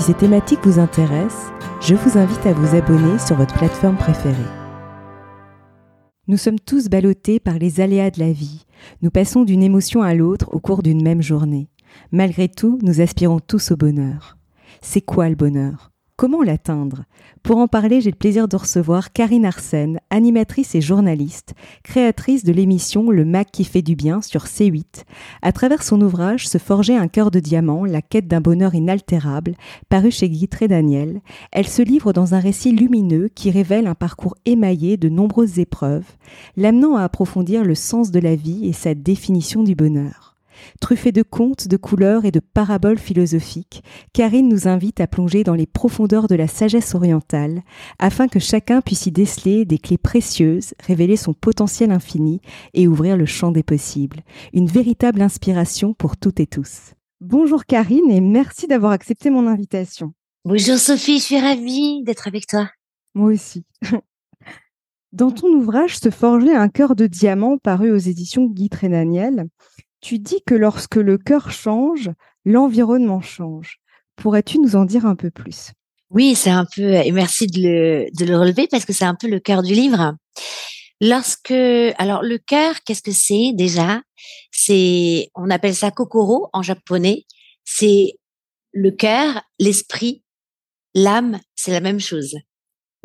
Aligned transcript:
Si 0.00 0.06
ces 0.06 0.14
thématiques 0.14 0.64
vous 0.64 0.78
intéressent, 0.78 1.52
je 1.82 1.94
vous 1.94 2.16
invite 2.16 2.46
à 2.46 2.54
vous 2.54 2.74
abonner 2.74 3.18
sur 3.18 3.36
votre 3.36 3.52
plateforme 3.52 3.98
préférée. 3.98 4.34
Nous 6.26 6.38
sommes 6.38 6.58
tous 6.58 6.88
ballottés 6.88 7.38
par 7.38 7.58
les 7.58 7.82
aléas 7.82 8.10
de 8.10 8.20
la 8.20 8.32
vie. 8.32 8.64
Nous 9.02 9.10
passons 9.10 9.44
d'une 9.44 9.62
émotion 9.62 10.00
à 10.00 10.14
l'autre 10.14 10.54
au 10.54 10.58
cours 10.58 10.82
d'une 10.82 11.02
même 11.02 11.20
journée. 11.20 11.68
Malgré 12.12 12.48
tout, 12.48 12.78
nous 12.82 13.02
aspirons 13.02 13.40
tous 13.40 13.72
au 13.72 13.76
bonheur. 13.76 14.38
C'est 14.80 15.02
quoi 15.02 15.28
le 15.28 15.34
bonheur? 15.34 15.89
Comment 16.20 16.42
l'atteindre? 16.42 17.04
Pour 17.42 17.56
en 17.56 17.66
parler, 17.66 18.02
j'ai 18.02 18.10
le 18.10 18.14
plaisir 18.14 18.46
de 18.46 18.54
recevoir 18.54 19.14
Karine 19.14 19.46
Arsène, 19.46 20.00
animatrice 20.10 20.74
et 20.74 20.82
journaliste, 20.82 21.54
créatrice 21.82 22.44
de 22.44 22.52
l'émission 22.52 23.10
Le 23.10 23.24
Mac 23.24 23.50
qui 23.50 23.64
fait 23.64 23.80
du 23.80 23.96
bien 23.96 24.20
sur 24.20 24.44
C8. 24.44 25.04
À 25.40 25.52
travers 25.52 25.82
son 25.82 25.98
ouvrage 26.02 26.46
Se 26.46 26.58
forger 26.58 26.94
un 26.94 27.08
cœur 27.08 27.30
de 27.30 27.40
diamant, 27.40 27.86
la 27.86 28.02
quête 28.02 28.28
d'un 28.28 28.42
bonheur 28.42 28.74
inaltérable, 28.74 29.54
paru 29.88 30.10
chez 30.10 30.28
Guy 30.28 30.46
Daniel, 30.68 31.22
elle 31.52 31.66
se 31.66 31.80
livre 31.80 32.12
dans 32.12 32.34
un 32.34 32.38
récit 32.38 32.72
lumineux 32.72 33.30
qui 33.34 33.50
révèle 33.50 33.86
un 33.86 33.94
parcours 33.94 34.36
émaillé 34.44 34.98
de 34.98 35.08
nombreuses 35.08 35.58
épreuves, 35.58 36.04
l'amenant 36.54 36.96
à 36.96 37.04
approfondir 37.04 37.64
le 37.64 37.74
sens 37.74 38.10
de 38.10 38.20
la 38.20 38.34
vie 38.36 38.68
et 38.68 38.74
sa 38.74 38.92
définition 38.92 39.62
du 39.62 39.74
bonheur. 39.74 40.29
Truffée 40.80 41.12
de 41.12 41.22
contes, 41.22 41.68
de 41.68 41.76
couleurs 41.76 42.24
et 42.24 42.30
de 42.30 42.40
paraboles 42.40 42.98
philosophiques, 42.98 43.82
Karine 44.12 44.48
nous 44.48 44.68
invite 44.68 45.00
à 45.00 45.06
plonger 45.06 45.44
dans 45.44 45.54
les 45.54 45.66
profondeurs 45.66 46.26
de 46.26 46.34
la 46.34 46.48
sagesse 46.48 46.94
orientale, 46.94 47.62
afin 47.98 48.28
que 48.28 48.38
chacun 48.38 48.80
puisse 48.80 49.06
y 49.06 49.12
déceler 49.12 49.64
des 49.64 49.78
clés 49.78 49.98
précieuses, 49.98 50.74
révéler 50.86 51.16
son 51.16 51.34
potentiel 51.34 51.90
infini 51.90 52.40
et 52.74 52.88
ouvrir 52.88 53.16
le 53.16 53.26
champ 53.26 53.52
des 53.52 53.62
possibles. 53.62 54.22
Une 54.52 54.66
véritable 54.66 55.22
inspiration 55.22 55.94
pour 55.94 56.16
toutes 56.16 56.40
et 56.40 56.46
tous. 56.46 56.94
Bonjour 57.20 57.66
Karine 57.66 58.10
et 58.10 58.20
merci 58.20 58.66
d'avoir 58.66 58.92
accepté 58.92 59.30
mon 59.30 59.46
invitation. 59.46 60.12
Bonjour 60.44 60.78
Sophie, 60.78 61.18
je 61.18 61.24
suis 61.24 61.40
ravie 61.40 62.02
d'être 62.02 62.26
avec 62.26 62.46
toi. 62.46 62.70
Moi 63.14 63.32
aussi. 63.32 63.64
Dans 65.12 65.32
ton 65.32 65.48
ouvrage 65.48 65.98
Se 65.98 66.10
forger 66.10 66.54
un 66.54 66.68
cœur 66.68 66.94
de 66.94 67.06
diamant 67.06 67.58
paru 67.58 67.90
aux 67.90 67.98
éditions 67.98 68.46
Guy 68.46 68.68
Trénaniel, 68.68 69.48
tu 70.00 70.18
dis 70.18 70.42
que 70.46 70.54
lorsque 70.54 70.96
le 70.96 71.18
cœur 71.18 71.50
change, 71.50 72.10
l'environnement 72.44 73.20
change. 73.20 73.78
Pourrais-tu 74.16 74.58
nous 74.58 74.76
en 74.76 74.84
dire 74.84 75.06
un 75.06 75.16
peu 75.16 75.30
plus? 75.30 75.72
Oui, 76.10 76.34
c'est 76.34 76.50
un 76.50 76.66
peu, 76.74 76.94
et 76.94 77.12
merci 77.12 77.46
de 77.46 77.60
le, 77.60 78.06
de 78.18 78.24
le 78.24 78.36
relever 78.36 78.66
parce 78.68 78.84
que 78.84 78.92
c'est 78.92 79.04
un 79.04 79.14
peu 79.14 79.28
le 79.28 79.38
cœur 79.38 79.62
du 79.62 79.74
livre. 79.74 80.16
Lorsque, 81.00 81.52
alors 81.52 82.22
le 82.22 82.38
cœur, 82.38 82.74
qu'est-ce 82.84 83.02
que 83.02 83.12
c'est 83.12 83.52
déjà? 83.54 84.02
C'est, 84.50 85.30
on 85.34 85.48
appelle 85.48 85.74
ça 85.74 85.90
kokoro 85.90 86.50
en 86.52 86.62
japonais. 86.62 87.24
C'est 87.64 88.18
le 88.72 88.90
cœur, 88.90 89.42
l'esprit, 89.58 90.24
l'âme, 90.94 91.40
c'est 91.54 91.70
la 91.70 91.80
même 91.80 92.00
chose. 92.00 92.34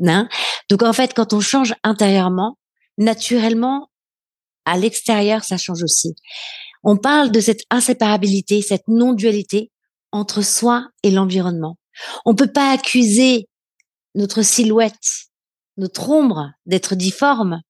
Hein? 0.06 0.28
Donc 0.70 0.84
en 0.84 0.94
fait, 0.94 1.14
quand 1.14 1.32
on 1.34 1.40
change 1.40 1.74
intérieurement, 1.84 2.58
naturellement, 2.98 3.90
à 4.66 4.78
l'extérieur, 4.78 5.44
ça 5.44 5.58
change 5.58 5.84
aussi. 5.84 6.16
On 6.86 6.98
parle 6.98 7.32
de 7.32 7.40
cette 7.40 7.64
inséparabilité, 7.72 8.62
cette 8.62 8.88
non-dualité 8.88 9.72
entre 10.12 10.44
soi 10.44 10.88
et 11.04 11.12
l'environnement. 11.12 11.78
On 12.26 12.36
peut 12.36 12.52
pas 12.52 12.72
accuser 12.72 13.48
notre 14.14 14.44
silhouette, 14.44 15.26
notre 15.78 16.10
ombre 16.10 16.52
d'être 16.66 16.96
difforme 16.96 17.62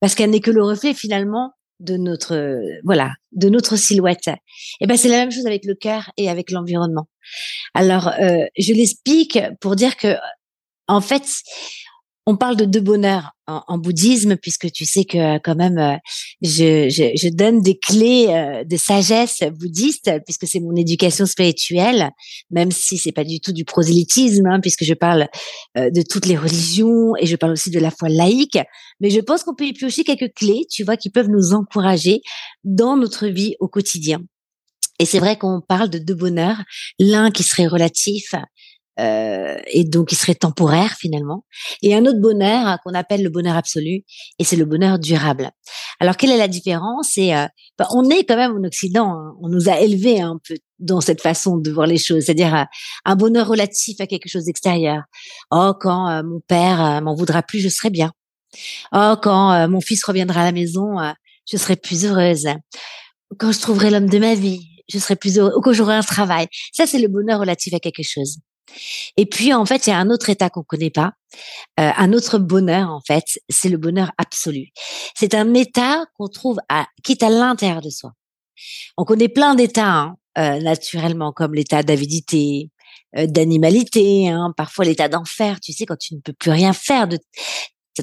parce 0.00 0.14
qu'elle 0.14 0.30
n'est 0.30 0.40
que 0.40 0.50
le 0.50 0.62
reflet 0.62 0.94
finalement 0.94 1.52
de 1.80 1.96
notre 1.96 2.60
voilà 2.84 3.14
de 3.32 3.48
notre 3.48 3.76
silhouette. 3.76 4.28
Et 4.28 4.34
eh 4.82 4.86
ben 4.86 4.96
c'est 4.96 5.08
la 5.08 5.18
même 5.18 5.32
chose 5.32 5.46
avec 5.46 5.64
le 5.64 5.74
cœur 5.74 6.10
et 6.16 6.28
avec 6.28 6.50
l'environnement. 6.50 7.08
Alors 7.74 8.08
euh, 8.08 8.44
je 8.58 8.72
l'explique 8.72 9.38
pour 9.60 9.74
dire 9.74 9.96
que 9.96 10.16
en 10.86 11.00
fait 11.00 11.24
on 12.26 12.36
parle 12.36 12.56
de 12.56 12.64
deux 12.64 12.80
bonheurs 12.80 13.32
en, 13.48 13.78
bouddhisme, 13.78 14.36
puisque 14.36 14.70
tu 14.70 14.84
sais 14.84 15.04
que 15.04 15.38
quand 15.38 15.56
même, 15.56 15.76
euh, 15.76 15.96
je, 16.40 16.88
je, 16.88 17.28
donne 17.28 17.60
des 17.60 17.78
clés 17.78 18.28
euh, 18.28 18.64
de 18.64 18.76
sagesse 18.76 19.42
bouddhiste, 19.58 20.10
puisque 20.24 20.46
c'est 20.46 20.60
mon 20.60 20.74
éducation 20.76 21.26
spirituelle, 21.26 22.10
même 22.50 22.70
si 22.70 22.96
c'est 22.96 23.12
pas 23.12 23.24
du 23.24 23.40
tout 23.40 23.52
du 23.52 23.64
prosélytisme, 23.64 24.46
hein, 24.46 24.60
puisque 24.60 24.84
je 24.84 24.94
parle 24.94 25.28
euh, 25.76 25.90
de 25.90 26.02
toutes 26.02 26.26
les 26.26 26.36
religions 26.36 27.14
et 27.18 27.26
je 27.26 27.36
parle 27.36 27.52
aussi 27.52 27.70
de 27.70 27.80
la 27.80 27.90
foi 27.90 28.08
laïque. 28.08 28.58
Mais 29.00 29.10
je 29.10 29.20
pense 29.20 29.42
qu'on 29.42 29.54
peut 29.54 29.66
y 29.66 29.72
piocher 29.72 30.04
quelques 30.04 30.32
clés, 30.34 30.64
tu 30.70 30.84
vois, 30.84 30.96
qui 30.96 31.10
peuvent 31.10 31.28
nous 31.28 31.52
encourager 31.52 32.22
dans 32.62 32.96
notre 32.96 33.26
vie 33.26 33.56
au 33.58 33.68
quotidien. 33.68 34.20
Et 34.98 35.04
c'est 35.04 35.18
vrai 35.18 35.36
qu'on 35.36 35.60
parle 35.60 35.90
de 35.90 35.98
deux 35.98 36.14
bonheurs, 36.14 36.62
l'un 37.00 37.32
qui 37.32 37.42
serait 37.42 37.66
relatif 37.66 38.34
euh, 39.00 39.56
et 39.66 39.84
donc 39.84 40.12
il 40.12 40.16
serait 40.16 40.34
temporaire 40.34 40.94
finalement. 40.98 41.44
Et 41.82 41.94
un 41.94 42.04
autre 42.04 42.20
bonheur 42.20 42.66
hein, 42.66 42.78
qu'on 42.84 42.94
appelle 42.94 43.22
le 43.22 43.30
bonheur 43.30 43.56
absolu, 43.56 44.04
et 44.38 44.44
c'est 44.44 44.56
le 44.56 44.64
bonheur 44.64 44.98
durable. 44.98 45.50
Alors 46.00 46.16
quelle 46.16 46.30
est 46.30 46.38
la 46.38 46.48
différence? 46.48 47.16
Euh, 47.16 47.46
bah, 47.78 47.88
on 47.90 48.08
est 48.10 48.24
quand 48.24 48.36
même 48.36 48.56
en 48.56 48.64
Occident, 48.64 49.12
hein. 49.12 49.34
on 49.40 49.48
nous 49.48 49.68
a 49.68 49.80
élevés 49.80 50.20
un 50.20 50.38
peu 50.46 50.56
dans 50.78 51.00
cette 51.00 51.20
façon 51.20 51.56
de 51.56 51.70
voir 51.70 51.86
les 51.86 51.98
choses, 51.98 52.24
c'est-à-dire 52.24 52.54
euh, 52.54 52.64
un 53.04 53.16
bonheur 53.16 53.48
relatif 53.48 54.00
à 54.00 54.06
quelque 54.06 54.28
chose 54.28 54.44
d'extérieur. 54.44 55.04
Oh 55.50 55.72
quand 55.80 56.22
mon 56.24 56.40
père 56.40 57.00
m'en 57.02 57.14
voudra 57.14 57.42
plus, 57.42 57.60
je 57.60 57.68
serai 57.68 57.90
bien. 57.90 58.12
Oh 58.92 59.14
quand 59.22 59.68
mon 59.68 59.80
fils 59.80 60.04
reviendra 60.04 60.42
à 60.42 60.44
la 60.44 60.52
maison, 60.52 60.96
je 61.50 61.56
serai 61.56 61.76
plus 61.76 62.04
heureuse. 62.04 62.48
Quand 63.38 63.52
je 63.52 63.60
trouverai 63.60 63.90
l'homme 63.90 64.08
de 64.08 64.18
ma 64.18 64.34
vie, 64.34 64.60
je 64.88 64.98
serai 64.98 65.16
plus 65.16 65.38
heureux. 65.38 65.52
Ou 65.56 65.60
quand 65.60 65.72
j'aurai 65.72 65.94
un 65.94 66.02
travail. 66.02 66.48
Ça 66.72 66.86
c'est 66.86 66.98
le 66.98 67.08
bonheur 67.08 67.40
relatif 67.40 67.72
à 67.74 67.78
quelque 67.78 68.02
chose. 68.02 68.38
Et 69.16 69.26
puis 69.26 69.52
en 69.52 69.64
fait, 69.66 69.86
il 69.86 69.90
y 69.90 69.92
a 69.92 69.98
un 69.98 70.10
autre 70.10 70.30
état 70.30 70.50
qu'on 70.50 70.62
connaît 70.62 70.90
pas, 70.90 71.12
euh, 71.80 71.90
un 71.96 72.12
autre 72.12 72.38
bonheur 72.38 72.90
en 72.90 73.00
fait, 73.00 73.24
c'est 73.48 73.68
le 73.68 73.78
bonheur 73.78 74.12
absolu. 74.18 74.68
C'est 75.14 75.34
un 75.34 75.54
état 75.54 76.04
qu'on 76.16 76.28
trouve 76.28 76.58
à, 76.68 76.86
qui 77.02 77.12
est 77.12 77.22
à 77.22 77.30
l'intérieur 77.30 77.80
de 77.80 77.90
soi. 77.90 78.12
On 78.96 79.04
connaît 79.04 79.28
plein 79.28 79.54
d'états 79.54 79.86
hein, 79.86 80.16
euh, 80.38 80.60
naturellement, 80.60 81.32
comme 81.32 81.54
l'état 81.54 81.82
d'avidité, 81.82 82.70
euh, 83.16 83.26
d'animalité, 83.26 84.28
hein, 84.28 84.52
parfois 84.56 84.84
l'état 84.84 85.08
d'enfer. 85.08 85.60
Tu 85.60 85.72
sais 85.72 85.86
quand 85.86 85.98
tu 85.98 86.14
ne 86.14 86.20
peux 86.20 86.32
plus 86.32 86.50
rien 86.50 86.72
faire, 86.72 87.08
de 87.08 87.18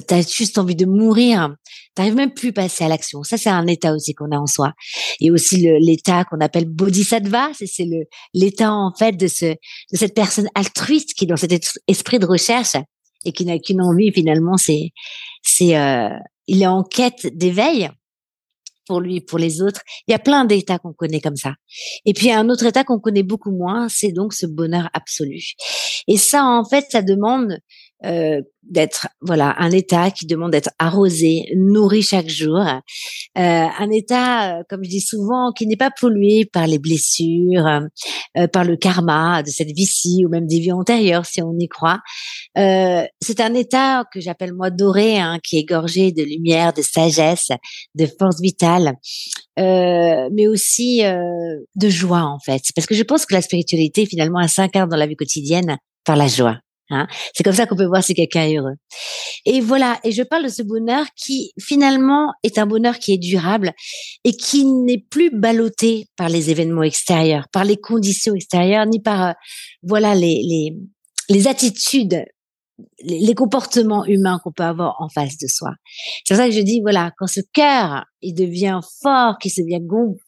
T'as 0.06 0.22
juste 0.22 0.56
envie 0.58 0.76
de 0.76 0.86
mourir. 0.86 1.54
T'arrives 1.94 2.14
même 2.14 2.32
plus 2.32 2.50
à 2.50 2.52
passer 2.52 2.84
à 2.84 2.88
l'action. 2.88 3.22
Ça, 3.24 3.36
c'est 3.36 3.50
un 3.50 3.66
état 3.66 3.92
aussi 3.92 4.14
qu'on 4.14 4.30
a 4.30 4.38
en 4.38 4.46
soi. 4.46 4.72
Et 5.20 5.30
aussi 5.30 5.68
l'état 5.80 6.24
qu'on 6.24 6.40
appelle 6.40 6.66
bodhisattva. 6.66 7.50
C'est 7.54 7.84
le 7.84 8.04
l'état 8.32 8.72
en 8.72 8.92
fait 8.96 9.12
de 9.12 9.26
ce 9.26 9.46
de 9.46 9.96
cette 9.96 10.14
personne 10.14 10.48
altruiste 10.54 11.14
qui 11.14 11.24
est 11.24 11.28
dans 11.28 11.36
cet 11.36 11.52
esprit 11.88 12.18
de 12.18 12.26
recherche 12.26 12.76
et 13.24 13.32
qui 13.32 13.44
n'a 13.44 13.58
qu'une 13.58 13.82
envie 13.82 14.12
finalement. 14.12 14.56
C'est 14.56 14.90
c'est 15.42 15.76
euh, 15.76 16.10
il 16.46 16.62
est 16.62 16.66
en 16.66 16.84
quête 16.84 17.26
d'éveil 17.36 17.90
pour 18.90 19.00
lui, 19.00 19.20
pour 19.20 19.38
les 19.38 19.62
autres. 19.62 19.82
Il 20.08 20.10
y 20.10 20.14
a 20.14 20.18
plein 20.18 20.44
d'états 20.44 20.80
qu'on 20.80 20.92
connaît 20.92 21.20
comme 21.20 21.36
ça. 21.36 21.54
Et 22.04 22.12
puis, 22.12 22.26
il 22.26 22.28
y 22.30 22.32
a 22.32 22.40
un 22.40 22.48
autre 22.48 22.66
état 22.66 22.82
qu'on 22.82 22.98
connaît 22.98 23.22
beaucoup 23.22 23.52
moins, 23.52 23.88
c'est 23.88 24.10
donc 24.10 24.32
ce 24.32 24.46
bonheur 24.46 24.90
absolu. 24.94 25.40
Et 26.08 26.16
ça, 26.16 26.44
en 26.44 26.64
fait, 26.64 26.86
ça 26.90 27.00
demande 27.00 27.56
euh, 28.04 28.40
d'être 28.62 29.08
voilà 29.20 29.54
un 29.58 29.70
état 29.70 30.10
qui 30.10 30.26
demande 30.26 30.52
d'être 30.52 30.70
arrosé, 30.78 31.44
nourri 31.56 32.02
chaque 32.02 32.28
jour, 32.28 32.60
euh, 32.60 32.80
un 33.36 33.90
état 33.90 34.58
euh, 34.58 34.62
comme 34.68 34.84
je 34.84 34.90
dis 34.90 35.00
souvent 35.00 35.52
qui 35.52 35.66
n'est 35.66 35.76
pas 35.76 35.90
pollué 35.90 36.44
par 36.44 36.66
les 36.66 36.78
blessures, 36.78 37.66
euh, 38.36 38.46
par 38.48 38.64
le 38.64 38.76
karma 38.76 39.42
de 39.42 39.48
cette 39.48 39.72
vie-ci 39.72 40.24
ou 40.24 40.28
même 40.28 40.46
des 40.46 40.60
vies 40.60 40.72
antérieures 40.72 41.26
si 41.26 41.42
on 41.42 41.54
y 41.58 41.68
croit. 41.68 42.00
c'est 42.56 43.40
un 43.40 43.54
état 43.54 44.04
que 44.12 44.20
j'appelle 44.20 44.54
moi 44.54 44.70
doré, 44.70 45.18
hein, 45.18 45.38
qui 45.42 45.58
est 45.58 45.64
gorgé 45.64 46.12
de 46.12 46.22
lumière, 46.22 46.72
de 46.72 46.82
sagesse, 46.82 47.48
de 47.94 48.06
force 48.18 48.40
vitale, 48.40 48.94
mais 49.56 50.46
aussi 50.46 51.02
de 51.02 51.88
joie 51.88 52.22
en 52.22 52.38
fait, 52.38 52.62
parce 52.74 52.86
que 52.86 52.94
je 52.94 53.02
pense 53.02 53.26
que 53.26 53.34
la 53.34 53.42
spiritualité 53.42 54.06
finalement 54.06 54.40
elle 54.40 54.48
s'incarne 54.48 54.88
dans 54.88 54.96
la 54.96 55.06
vie 55.06 55.16
quotidienne 55.16 55.78
par 56.04 56.16
la 56.16 56.28
joie. 56.28 56.58
Hein. 56.90 57.06
C'est 57.34 57.42
comme 57.42 57.54
ça 57.54 57.66
qu'on 57.66 57.76
peut 57.76 57.86
voir 57.86 58.02
si 58.02 58.14
quelqu'un 58.14 58.44
est 58.44 58.58
heureux. 58.58 58.74
Et 59.46 59.60
voilà, 59.60 59.98
et 60.04 60.12
je 60.12 60.22
parle 60.22 60.44
de 60.44 60.48
ce 60.48 60.62
bonheur 60.62 61.06
qui 61.16 61.52
finalement 61.60 62.32
est 62.42 62.58
un 62.58 62.66
bonheur 62.66 62.98
qui 62.98 63.12
est 63.12 63.18
durable 63.18 63.72
et 64.24 64.32
qui 64.32 64.64
n'est 64.64 65.04
plus 65.10 65.30
ballotté 65.30 66.06
par 66.16 66.28
les 66.28 66.50
événements 66.50 66.82
extérieurs, 66.82 67.46
par 67.52 67.64
les 67.64 67.76
conditions 67.76 68.34
extérieures, 68.34 68.86
ni 68.86 69.00
par 69.00 69.28
euh, 69.28 69.32
voilà 69.82 70.14
les, 70.14 70.42
les 70.42 70.76
les 71.30 71.46
attitudes 71.46 72.24
les 73.02 73.34
comportements 73.34 74.04
humains 74.04 74.40
qu'on 74.42 74.52
peut 74.52 74.62
avoir 74.62 74.96
en 75.00 75.08
face 75.08 75.38
de 75.38 75.46
soi. 75.46 75.70
C'est 76.24 76.34
pour 76.34 76.42
ça 76.42 76.48
que 76.48 76.54
je 76.54 76.60
dis, 76.60 76.80
voilà, 76.80 77.12
quand 77.18 77.26
ce 77.26 77.40
cœur, 77.52 78.04
il 78.22 78.34
devient 78.34 78.80
fort, 79.02 79.38
qu'il 79.38 79.50
se 79.50 79.62
devient 79.62 79.80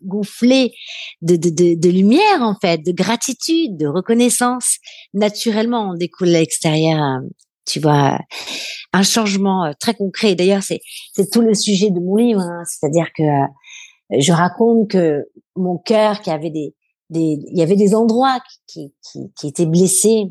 gonflé 0.03 0.73
de, 1.21 1.37
de, 1.37 1.51
de, 1.51 1.79
de, 1.79 1.89
lumière, 1.91 2.41
en 2.41 2.57
fait, 2.61 2.79
de 2.85 2.93
gratitude, 2.93 3.77
de 3.77 3.87
reconnaissance, 3.87 4.79
naturellement, 5.15 5.91
on 5.91 5.95
découle 5.95 6.29
à 6.29 6.41
l'extérieur, 6.41 7.21
tu 7.67 7.81
vois, 7.81 8.19
un 8.93 9.03
changement 9.03 9.65
euh, 9.65 9.73
très 9.79 9.95
concret. 9.95 10.35
D'ailleurs, 10.35 10.63
c'est, 10.63 10.81
c'est 11.15 11.31
tout 11.31 11.43
le 11.43 11.55
sujet 11.55 11.91
de 11.91 12.01
mon 12.01 12.17
livre, 12.17 12.41
hein. 12.41 12.63
c'est-à-dire 12.67 13.07
que 13.17 13.23
euh, 13.23 14.19
je 14.19 14.33
raconte 14.33 14.91
que 14.91 15.25
mon 15.57 15.79
cœur 15.79 16.21
qui 16.21 16.31
avait 16.31 16.51
des, 16.51 16.75
des, 17.11 17.39
il 17.47 17.59
y 17.59 17.63
avait 17.63 17.77
des 17.77 17.95
endroits 17.95 18.41
qui, 18.67 18.95
qui, 19.03 19.33
qui 19.39 19.49
étaient 19.49 19.67
blessés, 19.67 20.25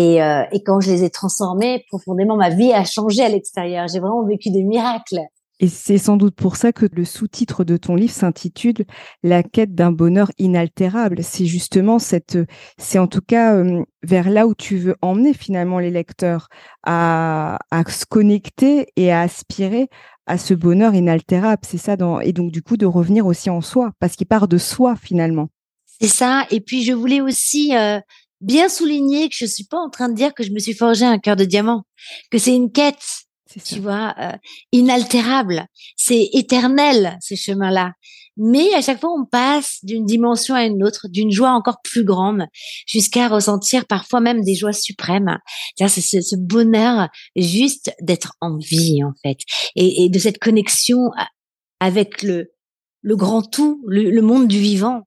et, 0.00 0.22
euh, 0.22 0.44
et 0.50 0.62
quand 0.62 0.80
je 0.80 0.90
les 0.90 1.04
ai 1.04 1.10
transformés, 1.10 1.84
profondément, 1.88 2.34
ma 2.34 2.48
vie 2.48 2.72
a 2.72 2.84
changé 2.84 3.22
à 3.22 3.28
l'extérieur. 3.28 3.86
J'ai 3.86 4.00
vraiment 4.00 4.24
vécu 4.24 4.50
des 4.50 4.62
miracles. 4.62 5.20
Et 5.62 5.68
c'est 5.68 5.98
sans 5.98 6.16
doute 6.16 6.34
pour 6.34 6.56
ça 6.56 6.72
que 6.72 6.86
le 6.90 7.04
sous-titre 7.04 7.64
de 7.64 7.76
ton 7.76 7.94
livre 7.96 8.14
s'intitule 8.14 8.86
La 9.22 9.42
quête 9.42 9.74
d'un 9.74 9.92
bonheur 9.92 10.30
inaltérable. 10.38 11.22
C'est 11.22 11.44
justement 11.44 11.98
cette, 11.98 12.38
c'est 12.78 12.98
en 12.98 13.08
tout 13.08 13.20
cas 13.20 13.56
euh, 13.56 13.84
vers 14.02 14.30
là 14.30 14.46
où 14.46 14.54
tu 14.54 14.78
veux 14.78 14.96
emmener 15.02 15.34
finalement 15.34 15.78
les 15.78 15.90
lecteurs 15.90 16.48
à, 16.82 17.58
à 17.70 17.84
se 17.84 18.06
connecter 18.06 18.86
et 18.96 19.12
à 19.12 19.20
aspirer 19.20 19.88
à 20.24 20.38
ce 20.38 20.54
bonheur 20.54 20.94
inaltérable. 20.94 21.60
C'est 21.66 21.76
ça, 21.76 21.96
dans, 21.96 22.20
et 22.20 22.32
donc 22.32 22.52
du 22.52 22.62
coup 22.62 22.78
de 22.78 22.86
revenir 22.86 23.26
aussi 23.26 23.50
en 23.50 23.60
soi, 23.60 23.90
parce 23.98 24.16
qu'il 24.16 24.26
part 24.26 24.48
de 24.48 24.56
soi 24.56 24.96
finalement. 24.96 25.50
C'est 26.00 26.08
ça. 26.08 26.46
Et 26.50 26.60
puis 26.62 26.84
je 26.84 26.94
voulais 26.94 27.20
aussi 27.20 27.76
euh, 27.76 28.00
bien 28.40 28.68
souligner 28.68 29.28
que 29.28 29.36
je 29.36 29.46
suis 29.46 29.64
pas 29.64 29.78
en 29.78 29.90
train 29.90 30.08
de 30.08 30.14
dire 30.14 30.34
que 30.34 30.42
je 30.42 30.50
me 30.50 30.58
suis 30.58 30.74
forgé 30.74 31.04
un 31.04 31.18
cœur 31.18 31.36
de 31.36 31.44
diamant, 31.44 31.84
que 32.30 32.38
c'est 32.38 32.54
une 32.54 32.72
quête, 32.72 33.04
tu 33.64 33.80
vois, 33.80 34.14
euh, 34.18 34.32
inaltérable. 34.72 35.66
C'est 35.96 36.28
éternel 36.32 37.18
ce 37.20 37.34
chemin-là. 37.34 37.92
Mais 38.36 38.72
à 38.74 38.80
chaque 38.80 39.00
fois, 39.00 39.10
on 39.12 39.26
passe 39.26 39.80
d'une 39.82 40.06
dimension 40.06 40.54
à 40.54 40.64
une 40.64 40.82
autre, 40.82 41.08
d'une 41.08 41.30
joie 41.30 41.50
encore 41.50 41.82
plus 41.82 42.04
grande, 42.04 42.44
jusqu'à 42.86 43.28
ressentir 43.28 43.86
parfois 43.86 44.20
même 44.20 44.42
des 44.42 44.54
joies 44.54 44.72
suprêmes. 44.72 45.36
C'est 45.76 46.00
ce, 46.00 46.20
ce 46.22 46.36
bonheur 46.36 47.08
juste 47.36 47.92
d'être 48.00 48.32
en 48.40 48.56
vie, 48.56 49.02
en 49.04 49.12
fait, 49.22 49.38
et, 49.76 50.04
et, 50.04 50.08
de 50.08 50.18
cette 50.18 50.38
connexion 50.38 51.10
avec 51.80 52.22
le, 52.22 52.52
le 53.02 53.16
grand 53.16 53.42
tout, 53.42 53.82
le, 53.86 54.10
le 54.10 54.22
monde 54.22 54.48
du 54.48 54.58
vivant, 54.58 55.02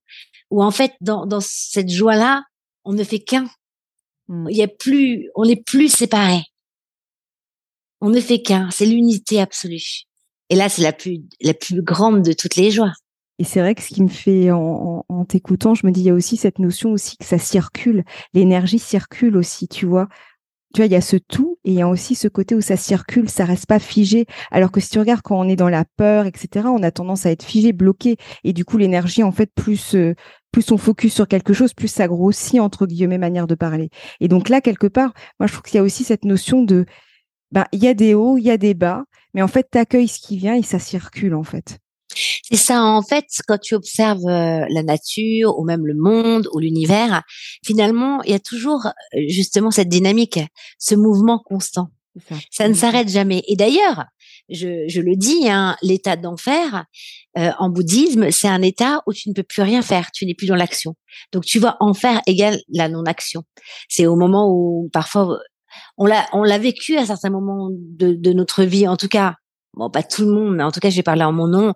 où 0.52 0.62
en 0.62 0.72
fait, 0.72 0.94
dans, 1.02 1.26
dans 1.26 1.42
cette 1.42 1.90
joie-là, 1.90 2.44
on 2.86 2.94
ne 2.94 3.04
fait 3.04 3.20
qu'un. 3.20 3.50
Mmh. 4.28 4.48
Il 4.50 4.58
y 4.58 4.64
a 4.64 4.68
plus, 4.68 5.30
on 5.36 5.46
n'est 5.46 5.62
plus 5.62 5.90
séparés. 5.90 6.44
On 8.02 8.10
ne 8.10 8.20
fait 8.20 8.42
qu'un. 8.42 8.70
C'est 8.72 8.86
l'unité 8.86 9.40
absolue. 9.40 10.04
Et 10.50 10.56
là, 10.56 10.70
c'est 10.70 10.82
la 10.82 10.94
plus, 10.94 11.22
la 11.42 11.54
plus 11.54 11.82
grande 11.82 12.22
de 12.22 12.34
toutes 12.34 12.56
les 12.56 12.72
joies. 12.72 12.94
Et 13.40 13.44
c'est 13.44 13.60
vrai 13.60 13.76
que 13.76 13.82
ce 13.82 13.94
qui 13.94 14.04
me 14.04 14.10
fait, 14.10 14.52
en, 14.52 15.06
en, 15.08 15.26
t'écoutant, 15.26 15.74
je 15.74 15.86
me 15.88 15.92
dis, 15.92 16.02
il 16.02 16.06
y 16.06 16.10
a 16.10 16.14
aussi 16.14 16.38
cette 16.38 16.60
notion 16.60 16.92
aussi 16.92 17.18
que 17.18 17.26
ça 17.26 17.40
circule. 17.40 18.04
L'énergie 18.34 18.80
circule 18.80 19.38
aussi, 19.38 19.68
tu 19.68 19.86
vois 19.86 20.08
tu 20.74 20.82
vois, 20.82 20.88
il 20.88 20.92
y 20.92 20.96
a 20.96 21.02
ce 21.02 21.18
tout 21.18 21.60
et 21.64 21.72
il 21.72 21.76
y 21.76 21.82
a 21.82 21.88
aussi 21.88 22.16
ce 22.16 22.28
côté 22.28 22.56
où 22.56 22.62
ça 22.62 22.78
circule, 22.78 23.30
ça 23.30 23.46
reste 23.46 23.68
pas 23.68 23.78
figé. 23.78 24.26
Alors 24.50 24.72
que 24.72 24.80
si 24.80 24.90
tu 24.90 24.98
regardes 25.00 25.22
quand 25.22 25.40
on 25.40 25.48
est 25.48 25.56
dans 25.56 25.70
la 25.70 25.86
peur, 25.98 26.26
etc., 26.26 26.66
on 26.68 26.82
a 26.82 26.90
tendance 26.90 27.28
à 27.28 27.32
être 27.32 27.44
figé, 27.44 27.74
bloqué. 27.74 28.18
Et 28.44 28.54
du 28.54 28.66
coup, 28.66 28.80
l'énergie, 28.80 29.22
en 29.22 29.32
fait, 29.32 29.52
plus, 29.54 29.94
euh, 29.94 30.16
plus 30.54 30.72
on 30.72 30.78
focus 30.78 31.14
sur 31.16 31.28
quelque 31.28 31.52
chose, 31.52 31.74
plus 31.74 31.90
ça 31.90 32.08
grossit, 32.08 32.62
entre 32.62 32.86
guillemets, 32.86 33.18
manière 33.18 33.48
de 33.48 33.56
parler. 33.56 33.90
Et 34.22 34.30
donc 34.30 34.48
là, 34.48 34.62
quelque 34.62 34.88
part, 34.88 35.14
moi, 35.40 35.48
je 35.48 35.54
trouve 35.54 35.64
qu'il 35.64 35.76
y 35.76 35.80
a 35.80 35.84
aussi 35.84 36.06
cette 36.06 36.24
notion 36.24 36.62
de, 36.62 36.86
ben, 37.52 37.66
il 37.74 37.84
y 37.84 37.88
a 37.88 37.94
des 37.94 38.14
hauts, 38.14 38.38
il 38.38 38.46
y 38.46 38.52
a 38.52 38.58
des 38.58 38.76
bas, 38.76 39.04
mais 39.34 39.42
en 39.42 39.48
fait, 39.50 39.68
tu 39.70 39.78
accueilles 39.78 40.08
ce 40.08 40.20
qui 40.20 40.38
vient 40.38 40.56
et 40.56 40.62
ça 40.62 40.80
circule, 40.80 41.34
en 41.34 41.44
fait. 41.44 41.80
C'est 42.44 42.58
ça, 42.58 42.84
en 42.84 43.02
fait, 43.02 43.26
quand 43.48 43.58
tu 43.58 43.74
observes 43.74 44.28
euh, 44.28 44.66
la 44.70 44.84
nature 44.84 45.58
ou 45.58 45.66
même 45.66 45.88
le 45.88 45.96
monde 45.96 46.48
ou 46.54 46.60
l'univers, 46.60 47.24
finalement, 47.66 48.22
il 48.22 48.32
y 48.32 48.36
a 48.36 48.40
toujours 48.40 48.86
euh, 48.86 49.20
justement 49.28 49.72
cette 49.72 49.90
dynamique, 49.90 50.40
ce 50.78 50.94
mouvement 50.94 51.42
constant. 51.44 51.90
Ça. 52.52 52.68
ne 52.68 52.74
s'arrête 52.74 53.10
jamais. 53.10 53.44
Et 53.48 53.56
d'ailleurs, 53.56 54.06
je, 54.50 54.86
je, 54.88 55.02
le 55.02 55.16
dis, 55.16 55.50
hein, 55.50 55.76
l'état 55.82 56.16
d'enfer 56.16 56.86
euh, 57.38 57.52
en 57.58 57.70
bouddhisme, 57.70 58.30
c'est 58.30 58.48
un 58.48 58.62
état 58.62 59.02
où 59.08 59.14
tu 59.14 59.30
ne 59.30 59.34
peux 59.34 59.44
plus 59.44 59.62
rien 59.62 59.82
faire, 59.82 60.12
tu 60.12 60.26
n'es 60.26 60.36
plus 60.36 60.48
dans 60.48 60.56
l'action. 60.56 60.96
Donc 61.32 61.46
tu 61.46 61.60
vois, 61.60 61.78
enfer 61.80 62.22
égale 62.28 62.60
la 62.70 62.90
non-action. 62.90 63.44
C'est 63.90 64.06
au 64.06 64.16
moment 64.16 64.50
où 64.50 64.90
parfois 64.94 65.40
on 65.98 66.06
l'a 66.06 66.28
on 66.34 66.44
l'a 66.44 66.60
vécu 66.60 66.98
à 66.98 67.06
certains 67.06 67.30
moments 67.30 67.70
de, 67.72 68.14
de 68.14 68.34
notre 68.34 68.64
vie, 68.64 68.88
en 68.88 68.98
tout 68.98 69.08
cas 69.08 69.36
bon 69.74 69.90
pas 69.90 70.04
tout 70.04 70.26
le 70.26 70.32
monde, 70.32 70.56
mais 70.56 70.64
en 70.64 70.72
tout 70.72 70.80
cas 70.80 70.90
j'ai 70.90 71.04
parlé 71.04 71.24
en 71.24 71.34
mon 71.34 71.48
nom, 71.48 71.74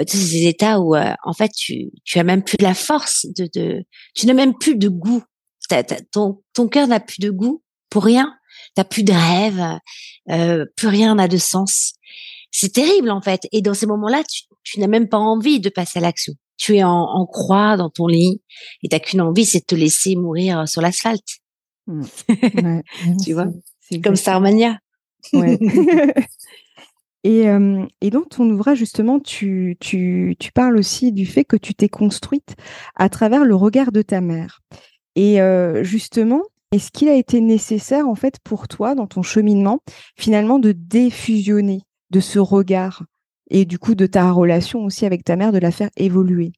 euh, 0.00 0.04
sais, 0.06 0.16
ces 0.16 0.46
états 0.46 0.80
où 0.80 0.94
euh, 0.94 1.12
en 1.24 1.32
fait 1.32 1.50
tu 1.50 1.90
tu 2.04 2.18
as 2.18 2.24
même 2.24 2.42
plus 2.42 2.56
de 2.56 2.62
la 2.62 2.74
force 2.74 3.26
de, 3.36 3.48
de 3.54 3.84
tu 4.14 4.26
n'as 4.26 4.34
même 4.34 4.54
plus 4.54 4.76
de 4.76 4.88
goût. 4.88 5.22
ton 6.12 6.42
ton 6.54 6.68
cœur 6.68 6.86
n'a 6.86 7.00
plus 7.00 7.20
de 7.20 7.30
goût 7.30 7.62
pour 7.90 8.04
rien. 8.04 8.34
T'as 8.74 8.84
plus 8.84 9.02
de 9.02 9.12
rêve, 9.12 9.78
euh, 10.30 10.64
plus 10.76 10.88
rien 10.88 11.14
n'a 11.14 11.28
de 11.28 11.36
sens. 11.36 11.94
C'est 12.50 12.72
terrible 12.72 13.10
en 13.10 13.20
fait. 13.20 13.46
Et 13.52 13.62
dans 13.62 13.74
ces 13.74 13.86
moments-là, 13.86 14.22
tu, 14.24 14.44
tu 14.64 14.80
n'as 14.80 14.86
même 14.86 15.08
pas 15.08 15.18
envie 15.18 15.60
de 15.60 15.68
passer 15.68 15.98
à 15.98 16.02
l'action. 16.02 16.34
Tu 16.56 16.76
es 16.76 16.84
en, 16.84 16.90
en, 16.90 17.26
croix 17.26 17.76
dans 17.76 17.90
ton 17.90 18.06
lit 18.06 18.40
et 18.82 18.88
t'as 18.88 18.98
qu'une 18.98 19.20
envie, 19.20 19.44
c'est 19.44 19.60
de 19.60 19.64
te 19.64 19.74
laisser 19.74 20.16
mourir 20.16 20.66
sur 20.68 20.80
l'asphalte. 20.80 21.38
Mmh. 21.86 22.02
Ouais, 22.64 22.82
tu 23.24 23.32
vois, 23.34 23.46
comme 24.02 24.16
Starmania. 24.16 24.78
Ouais. 25.32 25.58
Et, 27.24 27.48
euh, 27.48 27.84
et, 28.00 28.10
dans 28.10 28.22
ton 28.22 28.48
ouvrage, 28.50 28.78
justement, 28.78 29.18
tu, 29.18 29.76
tu, 29.80 30.36
tu, 30.38 30.52
parles 30.52 30.76
aussi 30.76 31.10
du 31.10 31.26
fait 31.26 31.44
que 31.44 31.56
tu 31.56 31.74
t'es 31.74 31.88
construite 31.88 32.54
à 32.94 33.08
travers 33.08 33.44
le 33.44 33.56
regard 33.56 33.90
de 33.90 34.00
ta 34.00 34.20
mère. 34.20 34.60
Et 35.16 35.40
euh, 35.40 35.82
justement, 35.82 36.42
est-ce 36.72 36.90
qu'il 36.90 37.08
a 37.08 37.14
été 37.14 37.40
nécessaire, 37.40 38.08
en 38.08 38.14
fait, 38.14 38.38
pour 38.44 38.68
toi, 38.68 38.94
dans 38.94 39.06
ton 39.06 39.22
cheminement, 39.22 39.80
finalement, 40.16 40.58
de 40.58 40.72
défusionner 40.72 41.82
de 42.10 42.20
ce 42.20 42.38
regard 42.38 43.04
et 43.50 43.64
du 43.64 43.78
coup 43.78 43.94
de 43.94 44.06
ta 44.06 44.30
relation 44.32 44.84
aussi 44.84 45.06
avec 45.06 45.24
ta 45.24 45.36
mère, 45.36 45.52
de 45.52 45.58
la 45.58 45.70
faire 45.70 45.90
évoluer? 45.96 46.52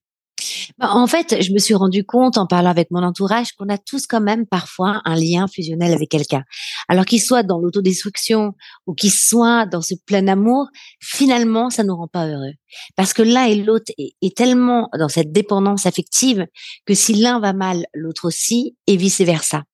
En 0.80 1.06
fait, 1.06 1.42
je 1.42 1.52
me 1.52 1.58
suis 1.58 1.74
rendu 1.74 2.04
compte 2.04 2.38
en 2.38 2.46
parlant 2.46 2.70
avec 2.70 2.90
mon 2.90 3.02
entourage 3.02 3.52
qu'on 3.52 3.68
a 3.68 3.78
tous 3.78 4.06
quand 4.06 4.20
même 4.20 4.46
parfois 4.46 5.00
un 5.04 5.14
lien 5.14 5.46
fusionnel 5.46 5.92
avec 5.92 6.10
quelqu'un. 6.10 6.44
Alors 6.88 7.04
qu'il 7.04 7.20
soit 7.20 7.42
dans 7.42 7.58
l'autodestruction 7.58 8.54
ou 8.86 8.94
qu'il 8.94 9.10
soit 9.10 9.66
dans 9.66 9.82
ce 9.82 9.94
plein 10.06 10.26
amour, 10.28 10.68
finalement, 11.00 11.70
ça 11.70 11.84
nous 11.84 11.96
rend 11.96 12.08
pas 12.08 12.26
heureux. 12.26 12.52
Parce 12.96 13.12
que 13.12 13.22
l'un 13.22 13.44
et 13.44 13.56
l'autre 13.56 13.92
est, 13.98 14.36
tellement 14.36 14.88
dans 14.98 15.08
cette 15.08 15.32
dépendance 15.32 15.86
affective 15.86 16.46
que 16.86 16.94
si 16.94 17.14
l'un 17.14 17.40
va 17.40 17.52
mal, 17.52 17.86
l'autre 17.94 18.26
aussi, 18.26 18.76
et 18.86 18.96
vice 18.96 19.20
versa. 19.20 19.64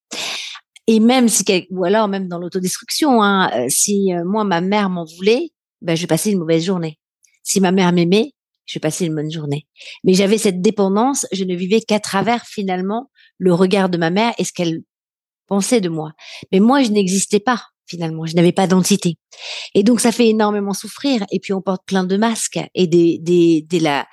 Et 0.87 1.01
même 1.01 1.29
si, 1.29 1.45
ou 1.71 1.85
alors 1.85 2.09
même 2.09 2.29
dans 2.29 2.39
l'autodestruction, 2.39 3.23
hein, 3.23 3.51
euh, 3.55 3.67
si 3.69 4.13
euh, 4.13 4.23
moi 4.25 4.45
ma 4.45 4.61
mère 4.61 4.91
m'en 4.91 5.05
voulait, 5.05 5.51
ben 5.81 5.97
je 5.97 6.07
passer 6.07 6.31
une 6.31 6.39
mauvaise 6.39 6.65
journée. 6.65 6.99
Si 7.43 7.61
ma 7.61 7.73
mère 7.73 7.93
m'aimait, 7.93 8.33
je 8.67 8.79
passais 8.79 9.07
une 9.07 9.15
bonne 9.15 9.31
journée. 9.31 9.67
Mais 10.05 10.15
j'avais 10.15 10.39
cette 10.39 10.61
dépendance, 10.61 11.27
je 11.33 11.45
ne 11.45 11.55
vivais 11.55 11.81
qu'à 11.81 12.01
travers 12.01 12.45
finalement 12.47 13.11
le 13.39 13.53
regard 13.53 13.89
de 13.89 13.99
ma 13.99 14.11
mère 14.11 14.35
et 14.39 14.45
ce 14.45 14.53
qu'elle 14.53 14.83
pensait 15.47 15.81
de 15.81 15.89
moi. 15.89 16.13
Mais 16.53 16.61
moi, 16.61 16.83
je 16.83 16.91
n'existais 16.91 17.41
pas 17.41 17.63
finalement, 17.87 18.27
je 18.27 18.35
n'avais 18.35 18.53
pas 18.53 18.67
d'entité. 18.67 19.19
Et 19.75 19.83
donc 19.83 20.01
ça 20.01 20.13
fait 20.13 20.29
énormément 20.29 20.73
souffrir. 20.73 21.25
Et 21.31 21.41
puis 21.41 21.53
on 21.53 21.61
porte 21.61 21.83
plein 21.87 22.05
de 22.05 22.17
masques 22.17 22.61
et 22.75 22.87
des, 22.87 23.19
des, 23.21 23.63
des 23.63 23.81
la, 23.81 24.07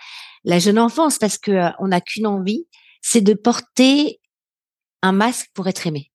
la 0.43 0.59
jeune 0.59 0.79
enfance 0.79 1.17
parce 1.17 1.37
que 1.37 1.51
euh, 1.51 1.69
on 1.79 1.87
n'a 1.87 2.01
qu'une 2.01 2.27
envie, 2.27 2.67
c'est 3.01 3.21
de 3.21 3.33
porter 3.33 4.19
un 5.01 5.11
masque 5.11 5.49
pour 5.53 5.67
être 5.67 5.87
aimé. 5.87 6.10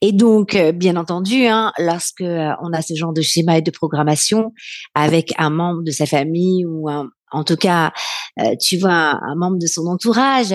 Et 0.00 0.12
donc, 0.12 0.54
euh, 0.54 0.72
bien 0.72 0.96
entendu, 0.96 1.46
hein, 1.46 1.72
lorsque 1.78 2.20
euh, 2.22 2.50
on 2.62 2.72
a 2.72 2.82
ce 2.82 2.94
genre 2.94 3.12
de 3.12 3.22
schéma 3.22 3.58
et 3.58 3.62
de 3.62 3.70
programmation 3.70 4.52
avec 4.94 5.32
un 5.38 5.50
membre 5.50 5.82
de 5.82 5.90
sa 5.90 6.06
famille 6.06 6.64
ou 6.66 6.88
en 6.90 7.44
tout 7.44 7.56
cas, 7.56 7.92
euh, 8.40 8.56
tu 8.60 8.78
vois, 8.78 9.18
un, 9.22 9.34
membre 9.36 9.58
de 9.58 9.66
son 9.66 9.86
entourage 9.86 10.54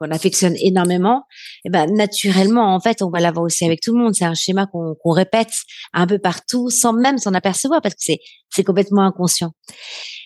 qu'on 0.00 0.10
affectionne 0.12 0.54
énormément, 0.60 1.24
et 1.64 1.68
eh 1.68 1.70
ben 1.70 1.92
naturellement, 1.92 2.72
en 2.72 2.78
fait, 2.78 3.02
on 3.02 3.10
va 3.10 3.18
l'avoir 3.18 3.44
aussi 3.44 3.64
avec 3.64 3.80
tout 3.80 3.92
le 3.92 4.02
monde. 4.02 4.14
C'est 4.14 4.24
un 4.24 4.34
schéma 4.34 4.66
qu'on 4.66 5.10
répète 5.10 5.50
un 5.92 6.06
peu 6.06 6.20
partout 6.20 6.70
sans 6.70 6.92
même 6.92 7.18
s'en 7.18 7.34
apercevoir 7.34 7.82
parce 7.82 7.96
que 7.96 8.14
c'est 8.48 8.64
complètement 8.64 9.02
inconscient. 9.02 9.50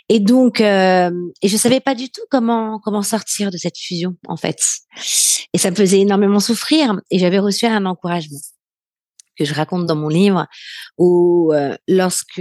Et 0.09 0.21
donc, 0.21 0.61
euh, 0.61 1.11
et 1.43 1.49
je 1.49 1.57
savais 1.57 1.81
pas 1.81 1.95
du 1.95 2.11
tout 2.11 2.23
comment 2.31 2.81
comment 2.81 3.03
sortir 3.03 3.51
de 3.51 3.57
cette 3.57 3.79
fusion 3.79 4.17
en 4.29 4.37
fait. 4.37 4.59
Et 5.53 5.59
ça 5.59 5.71
me 5.71 5.77
faisait 5.77 6.01
énormément 6.01 6.41
souffrir. 6.41 7.01
Et 7.11 7.19
j'avais 7.19 7.39
reçu 7.39 7.67
un 7.67 7.87
encouragement 7.87 8.41
que 9.37 9.45
je 9.45 9.55
raconte 9.55 9.87
dans 9.87 9.97
mon 9.97 10.09
livre 10.09 10.47
où 10.99 11.53
euh, 11.53 11.75
lorsque 11.89 12.41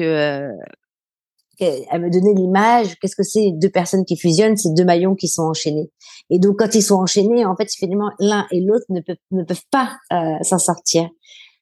euh, 1.61 1.83
elle 1.91 2.01
me 2.01 2.09
donnait 2.09 2.33
l'image. 2.33 2.95
Qu'est-ce 2.99 3.15
que 3.15 3.23
c'est 3.23 3.51
deux 3.53 3.69
personnes 3.69 4.05
qui 4.05 4.17
fusionnent 4.17 4.57
C'est 4.57 4.73
deux 4.73 4.85
maillons 4.85 5.15
qui 5.15 5.27
sont 5.27 5.43
enchaînés. 5.43 5.91
Et 6.29 6.39
donc, 6.39 6.57
quand 6.59 6.73
ils 6.75 6.81
sont 6.81 6.95
enchaînés, 6.95 7.45
en 7.45 7.55
fait, 7.55 7.69
finalement, 7.71 8.11
l'un 8.19 8.47
et 8.51 8.61
l'autre 8.61 8.85
ne 8.89 9.01
peuvent, 9.01 9.17
ne 9.31 9.43
peuvent 9.43 9.65
pas 9.69 9.97
euh, 10.11 10.41
s'en 10.43 10.57
sortir. 10.57 11.09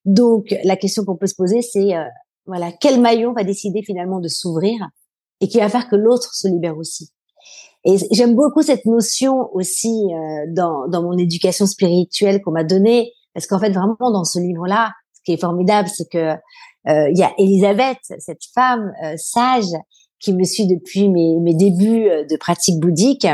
Donc, 0.05 0.55
la 0.63 0.77
question 0.77 1.03
qu'on 1.03 1.17
peut 1.17 1.27
se 1.27 1.35
poser, 1.35 1.61
c'est 1.61 1.95
euh, 1.95 2.05
voilà, 2.45 2.71
quel 2.71 3.01
maillon 3.01 3.33
va 3.33 3.43
décider 3.43 3.83
finalement 3.83 4.19
de 4.19 4.27
s'ouvrir? 4.27 4.75
Et 5.41 5.47
qui 5.47 5.59
va 5.59 5.69
faire 5.69 5.87
que 5.87 5.95
l'autre 5.95 6.33
se 6.33 6.47
libère 6.47 6.77
aussi. 6.77 7.11
Et 7.85 7.95
j'aime 8.11 8.35
beaucoup 8.35 8.61
cette 8.61 8.85
notion 8.85 9.49
aussi 9.53 9.87
euh, 9.87 10.45
dans, 10.49 10.87
dans 10.87 11.01
mon 11.01 11.17
éducation 11.17 11.65
spirituelle 11.65 12.41
qu'on 12.41 12.51
m'a 12.51 12.63
donnée, 12.63 13.13
parce 13.33 13.47
qu'en 13.47 13.59
fait, 13.59 13.69
vraiment, 13.69 14.11
dans 14.11 14.25
ce 14.25 14.39
livre-là, 14.39 14.91
ce 15.13 15.21
qui 15.23 15.31
est 15.33 15.39
formidable, 15.39 15.87
c'est 15.87 16.09
que 16.09 16.33
euh, 16.87 17.09
il 17.09 17.17
y 17.17 17.23
a 17.23 17.31
Elisabeth, 17.37 17.99
cette 18.19 18.43
femme 18.53 18.91
euh, 19.03 19.13
sage 19.17 19.71
qui 20.19 20.33
me 20.33 20.43
suit 20.43 20.67
depuis 20.67 21.07
mes, 21.07 21.39
mes 21.39 21.53
débuts 21.53 22.09
de 22.29 22.37
pratique 22.37 22.79
bouddhique 22.79 23.27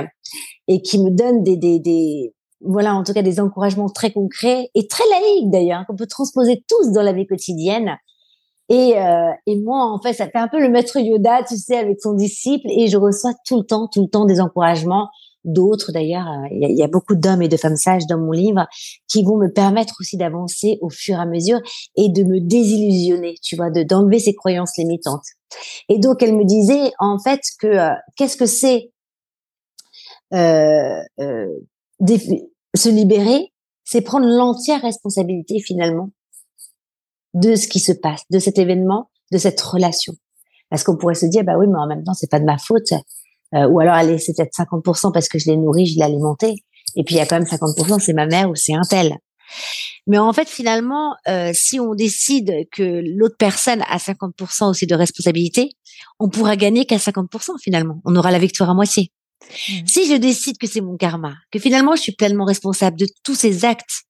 et 0.68 0.82
qui 0.84 1.00
me 1.00 1.10
donne 1.10 1.42
des, 1.42 1.58
des, 1.58 1.80
des 1.80 2.36
voilà, 2.62 2.94
en 2.94 3.04
tout 3.04 3.14
cas 3.14 3.24
des 3.24 3.40
encouragements 3.40 3.90
très 3.90 4.12
concrets 4.12 4.70
et 4.76 4.88
très 4.88 5.04
laïques 5.10 5.50
d'ailleurs, 5.50 5.86
qu'on 5.88 5.96
peut 5.96 6.06
transposer 6.06 6.64
tous 6.68 6.92
dans 6.92 7.02
la 7.02 7.14
vie 7.14 7.26
quotidienne 7.26 7.98
et, 8.70 8.98
euh, 8.98 9.32
et 9.46 9.60
moi, 9.60 9.92
en 9.92 10.02
fait, 10.02 10.14
ça 10.14 10.26
fait 10.28 10.38
un 10.38 10.48
peu 10.48 10.60
le 10.60 10.70
maître 10.70 10.98
Yoda, 10.98 11.44
tu 11.44 11.58
sais, 11.58 11.78
avec 11.78 12.02
son 12.02 12.14
disciple, 12.14 12.68
et 12.70 12.88
je 12.88 12.98
reçois 12.98 13.34
tout 13.46 13.58
le 13.58 13.64
temps, 13.64 13.88
tout 13.88 14.02
le 14.02 14.10
temps 14.10 14.26
des 14.26 14.42
encouragements 14.42 15.10
d'autres 15.46 15.92
d'ailleurs. 15.92 16.28
Euh, 16.28 16.48
il 16.52 16.76
y, 16.76 16.84
a 16.84 16.88
beaucoup 16.88 17.16
d'hommes 17.16 17.42
et 17.42 17.48
de 17.48 17.58
femmes 17.58 17.76
sages 17.76 18.08
dans 18.08 18.18
mon 18.18 18.32
livre 18.32 18.66
qui 19.08 19.24
vont 19.24 19.38
me 19.38 19.52
permettre 19.52 19.94
aussi 20.00 20.18
d'avancer 20.18 20.80
au 20.82 20.90
fur 20.90 21.16
et 21.18 21.22
à 21.22 21.26
mesure 21.26 21.60
et 21.96 22.10
de 22.10 22.24
me 22.24 22.40
désillusionner, 22.40 23.36
tu 23.44 23.56
vois, 23.56 23.70
de 23.70 23.84
d'enlever 23.84 24.20
ces 24.20 24.34
croyances 24.34 24.76
limitantes. 24.78 25.26
Et 25.88 26.00
donc, 26.00 26.24
elle 26.24 26.36
me 26.36 26.46
disait 26.46 26.92
en 27.00 27.20
fait 27.20 27.42
que 27.60 27.68
euh, 27.68 27.94
qu'est-ce 28.16 28.38
que 28.38 28.48
c'est 28.48 28.92
euh, 30.34 31.02
euh, 31.20 31.48
se 32.76 32.90
libérer, 32.90 33.52
c'est 33.84 34.02
prendre 34.02 34.26
l'entière 34.26 34.82
responsabilité 34.82 35.60
finalement 35.60 36.10
de 37.36 37.56
ce 37.56 37.68
qui 37.68 37.80
se 37.80 37.92
passe, 37.92 38.24
de 38.32 38.40
cet 38.40 38.58
événement, 38.58 39.12
de 39.32 39.38
cette 39.38 39.62
relation. 39.62 40.14
Parce 40.70 40.84
qu'on 40.84 40.98
pourrait 40.98 41.16
se 41.16 41.26
dire, 41.26 41.44
bah 41.44 41.54
oui, 41.58 41.68
mais 41.68 41.78
en 41.78 41.88
même 41.88 42.04
temps, 42.04 42.14
c'est 42.14 42.30
pas 42.30 42.40
de 42.40 42.46
ma 42.46 42.58
faute. 42.58 42.92
Euh, 43.54 43.68
ou 43.68 43.80
alors, 43.80 43.94
allez, 43.94 44.18
c'est 44.18 44.34
peut-être 44.36 44.54
50% 44.58 45.12
parce 45.14 45.28
que 45.28 45.38
je 45.38 45.50
l'ai 45.50 45.58
nourri, 45.58 45.86
je 45.86 45.96
l'ai 45.98 46.04
alimenté. 46.04 46.56
Et 46.96 47.04
puis, 47.04 47.16
il 47.16 47.18
y 47.18 47.22
a 47.22 47.26
quand 47.26 47.38
même 47.38 47.48
50%, 47.48 48.00
c'est 48.00 48.14
ma 48.14 48.26
mère 48.26 48.50
ou 48.50 48.56
c'est 48.56 48.74
un 48.74 48.82
tel. 48.90 49.18
Mais 50.08 50.18
en 50.18 50.34
fait, 50.34 50.48
finalement, 50.48 51.16
euh, 51.28 51.52
si 51.54 51.80
on 51.80 51.94
décide 51.94 52.68
que 52.72 53.02
l'autre 53.18 53.36
personne 53.38 53.82
a 53.90 53.98
50% 53.98 54.70
aussi 54.70 54.88
de 54.88 54.96
responsabilité, 54.96 55.72
on 56.20 56.30
pourra 56.30 56.56
gagner 56.56 56.86
qu'à 56.86 56.98
50% 56.98 57.60
finalement. 57.62 58.02
On 58.06 58.16
aura 58.16 58.32
la 58.32 58.40
victoire 58.40 58.70
à 58.70 58.74
moitié. 58.74 59.12
Mmh. 59.42 59.74
Si 59.88 60.10
je 60.10 60.16
décide 60.16 60.58
que 60.58 60.68
c'est 60.68 60.82
mon 60.82 60.96
karma, 60.96 61.34
que 61.52 61.60
finalement 61.60 61.96
je 61.96 62.02
suis 62.02 62.12
pleinement 62.14 62.46
responsable 62.46 62.98
de 62.98 63.08
tous 63.24 63.36
ces 63.36 63.66
actes 63.66 64.04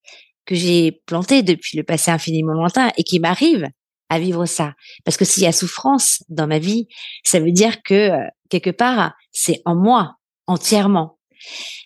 que 0.46 0.56
j'ai 0.56 1.02
planté 1.06 1.44
depuis 1.44 1.78
le 1.78 1.84
passé 1.84 2.12
infiniment 2.12 2.54
lointain 2.54 2.92
et 2.98 3.04
qui 3.04 3.20
m'arrive 3.20 3.68
à 4.10 4.20
vivre 4.20 4.46
ça. 4.46 4.74
Parce 5.04 5.18
que 5.18 5.26
s'il 5.26 5.44
y 5.44 5.48
a 5.48 5.52
souffrance 5.52 6.24
dans 6.30 6.48
ma 6.48 6.60
vie, 6.60 6.88
ça 7.24 7.40
veut 7.40 7.52
dire 7.52 7.82
que 7.84 7.94
euh, 7.94 8.28
quelque 8.50 8.70
part, 8.70 9.14
c'est 9.32 9.62
en 9.66 9.76
moi 9.76 10.16
entièrement. 10.48 11.18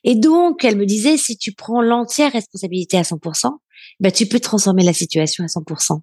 Et 0.03 0.15
donc, 0.15 0.63
elle 0.63 0.77
me 0.77 0.85
disait, 0.85 1.17
si 1.17 1.37
tu 1.37 1.53
prends 1.53 1.81
l'entière 1.81 2.31
responsabilité 2.31 2.97
à 2.97 3.01
100%, 3.01 3.51
ben, 3.99 4.11
tu 4.11 4.27
peux 4.27 4.39
transformer 4.39 4.83
la 4.83 4.93
situation 4.93 5.43
à 5.43 5.47
100%. 5.47 6.01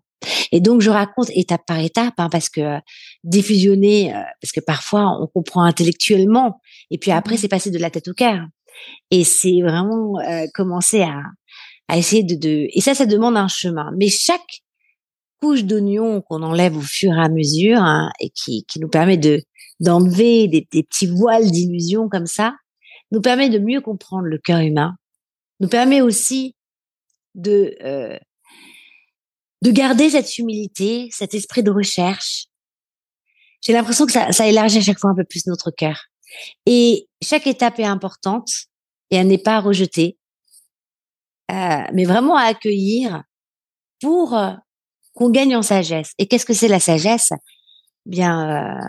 Et 0.52 0.60
donc, 0.60 0.80
je 0.80 0.90
raconte 0.90 1.30
étape 1.34 1.62
par 1.66 1.78
étape, 1.78 2.14
hein, 2.18 2.28
parce 2.30 2.48
que 2.48 2.60
euh, 2.60 2.78
diffusionner, 3.24 4.14
euh, 4.14 4.20
parce 4.40 4.52
que 4.52 4.60
parfois, 4.60 5.18
on 5.20 5.26
comprend 5.26 5.62
intellectuellement, 5.62 6.60
et 6.90 6.98
puis 6.98 7.10
après, 7.10 7.34
mmh 7.34 7.38
c'est 7.38 7.48
passer 7.48 7.70
de 7.70 7.78
la 7.78 7.90
tête 7.90 8.08
au 8.08 8.14
cœur. 8.14 8.40
Et 9.10 9.24
c'est 9.24 9.62
vraiment 9.62 10.16
commencer 10.52 11.00
à, 11.00 11.22
à 11.88 11.96
essayer 11.96 12.22
de, 12.22 12.34
de, 12.34 12.68
et 12.72 12.80
ça, 12.80 12.94
ça 12.94 13.06
demande 13.06 13.36
un 13.36 13.48
chemin. 13.48 13.90
Mais 13.96 14.08
chaque 14.08 14.62
couche 15.40 15.64
d'oignon 15.64 16.22
qu'on 16.22 16.42
enlève 16.42 16.76
au 16.76 16.82
fur 16.82 17.12
et 17.12 17.20
à 17.20 17.28
mesure 17.28 17.78
hein, 17.78 18.10
et 18.20 18.30
qui, 18.30 18.64
qui 18.64 18.80
nous 18.80 18.88
permet 18.88 19.16
de 19.16 19.42
d'enlever 19.78 20.48
des, 20.48 20.66
des 20.72 20.82
petits 20.82 21.06
voiles 21.06 21.50
d'illusion 21.50 22.08
comme 22.08 22.24
ça, 22.24 22.54
nous 23.10 23.20
permet 23.20 23.50
de 23.50 23.58
mieux 23.58 23.82
comprendre 23.82 24.24
le 24.24 24.38
cœur 24.38 24.60
humain, 24.60 24.94
nous 25.60 25.68
permet 25.68 26.00
aussi 26.00 26.54
de 27.34 27.74
euh, 27.82 28.18
de 29.62 29.70
garder 29.70 30.10
cette 30.10 30.38
humilité, 30.38 31.08
cet 31.12 31.34
esprit 31.34 31.62
de 31.62 31.70
recherche. 31.70 32.46
J'ai 33.62 33.72
l'impression 33.72 34.06
que 34.06 34.12
ça, 34.12 34.32
ça 34.32 34.46
élargit 34.46 34.78
à 34.78 34.82
chaque 34.82 34.98
fois 34.98 35.10
un 35.10 35.14
peu 35.14 35.24
plus 35.24 35.46
notre 35.46 35.70
cœur. 35.70 36.04
Et 36.66 37.08
chaque 37.22 37.46
étape 37.46 37.78
est 37.78 37.84
importante 37.84 38.48
et 39.10 39.16
elle 39.16 39.28
n'est 39.28 39.38
pas 39.38 39.60
rejetée. 39.60 40.18
Euh, 41.50 41.84
mais 41.92 42.04
vraiment 42.04 42.36
à 42.36 42.42
accueillir 42.42 43.22
pour 44.00 44.34
euh, 44.34 44.52
qu'on 45.14 45.30
gagne 45.30 45.56
en 45.56 45.62
sagesse. 45.62 46.12
Et 46.18 46.26
qu'est-ce 46.26 46.46
que 46.46 46.54
c'est 46.54 46.68
la 46.68 46.80
sagesse? 46.80 47.30
Bien, 48.04 48.80
euh, 48.80 48.88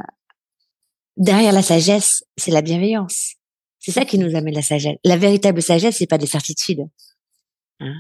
derrière 1.18 1.54
la 1.54 1.62
sagesse, 1.62 2.24
c'est 2.38 2.52
la 2.52 2.62
bienveillance. 2.62 3.34
C'est 3.80 3.92
ça 3.92 4.06
qui 4.06 4.18
nous 4.18 4.36
amène 4.36 4.56
la 4.56 4.62
sagesse. 4.62 4.98
La 5.04 5.18
véritable 5.18 5.62
sagesse, 5.62 5.98
c'est 5.98 6.08
pas 6.08 6.18
des 6.18 6.28
certitudes. 6.28 6.86
Hein 7.80 7.94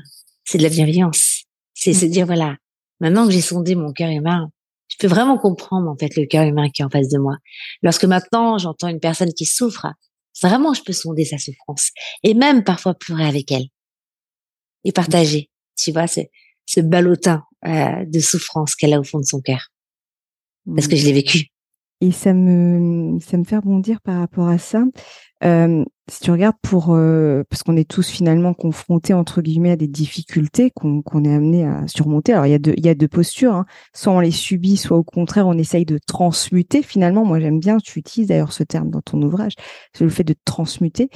c'est 0.48 0.58
de 0.58 0.64
la 0.64 0.70
bienveillance. 0.70 1.44
C'est 1.74 1.94
se 1.94 2.06
mmh. 2.06 2.10
dire 2.10 2.26
voilà, 2.26 2.56
maintenant 3.00 3.28
que 3.28 3.34
j'ai 3.34 3.42
sondé 3.42 3.76
mon 3.76 3.92
cœur 3.92 4.10
humain, 4.10 4.50
je 4.88 4.96
peux 4.98 5.08
vraiment 5.08 5.38
comprendre 5.38 5.90
en 5.90 5.98
fait 5.98 6.16
le 6.16 6.26
cœur 6.26 6.46
humain 6.46 6.70
qui 6.70 6.82
est 6.82 6.86
en 6.86 6.90
face 6.90 7.10
de 7.10 7.20
moi. 7.20 7.36
Lorsque 7.84 8.06
maintenant 8.06 8.58
j'entends 8.58 8.88
une 8.88 9.02
personne 9.02 9.34
qui 9.34 9.46
souffre, 9.46 9.88
vraiment 10.42 10.74
je 10.74 10.82
peux 10.84 10.94
sonder 10.94 11.26
sa 11.26 11.38
souffrance 11.38 11.92
et 12.24 12.34
même 12.34 12.64
parfois 12.64 12.94
pleurer 12.94 13.26
avec 13.26 13.52
elle 13.52 13.66
et 14.88 14.92
partager. 14.92 15.50
Tu 15.78 15.92
vois, 15.92 16.08
ce, 16.08 16.22
ce 16.66 16.80
ballotin 16.80 17.44
euh, 17.66 18.06
de 18.06 18.20
souffrance 18.20 18.76
qu'elle 18.76 18.94
a 18.94 19.00
au 19.00 19.04
fond 19.04 19.20
de 19.20 19.26
son 19.26 19.42
cœur. 19.42 19.68
Parce 20.74 20.88
que 20.88 20.96
je 20.96 21.06
l'ai 21.06 21.14
vécu. 21.14 21.48
Et 22.02 22.12
ça 22.12 22.34
me, 22.34 23.20
ça 23.20 23.38
me 23.38 23.44
fait 23.44 23.58
rebondir 23.58 24.02
par 24.02 24.20
rapport 24.20 24.48
à 24.48 24.58
ça. 24.58 24.84
Euh, 25.44 25.84
si 26.10 26.20
tu 26.20 26.32
regardes 26.32 26.56
pour, 26.62 26.94
euh, 26.94 27.44
parce 27.50 27.64
qu'on 27.64 27.76
est 27.76 27.90
tous 27.90 28.08
finalement 28.08 28.54
confrontés 28.54 29.14
entre 29.14 29.42
guillemets 29.42 29.72
à 29.72 29.76
des 29.76 29.88
difficultés 29.88 30.72
qu'on 30.72 31.24
est 31.24 31.34
amené 31.34 31.66
à 31.66 31.88
surmonter. 31.88 32.34
Alors 32.34 32.46
il 32.46 32.52
y 32.52 32.56
a 32.56 32.60
deux, 32.60 32.74
il 32.78 32.86
y 32.86 32.90
a 32.90 32.96
deux 32.96 33.08
postures. 33.08 33.54
Hein. 33.54 33.66
Soit 33.94 34.14
on 34.14 34.20
les 34.20 34.32
subit, 34.32 34.78
soit 34.78 34.98
au 34.98 35.04
contraire 35.04 35.48
on 35.48 35.58
essaye 35.58 35.86
de 35.86 36.00
transmuter. 36.06 36.84
Finalement, 36.84 37.26
moi 37.26 37.40
j'aime 37.40 37.60
bien. 37.60 37.78
Tu 37.78 38.00
utilises 38.00 38.28
d'ailleurs 38.28 38.54
ce 38.54 38.64
terme 38.64 38.90
dans 38.90 39.02
ton 39.02 39.22
ouvrage, 39.22 39.54
c'est 39.94 40.04
le 40.04 40.10
fait 40.10 40.24
de 40.24 40.36
transmuter. 40.46 41.10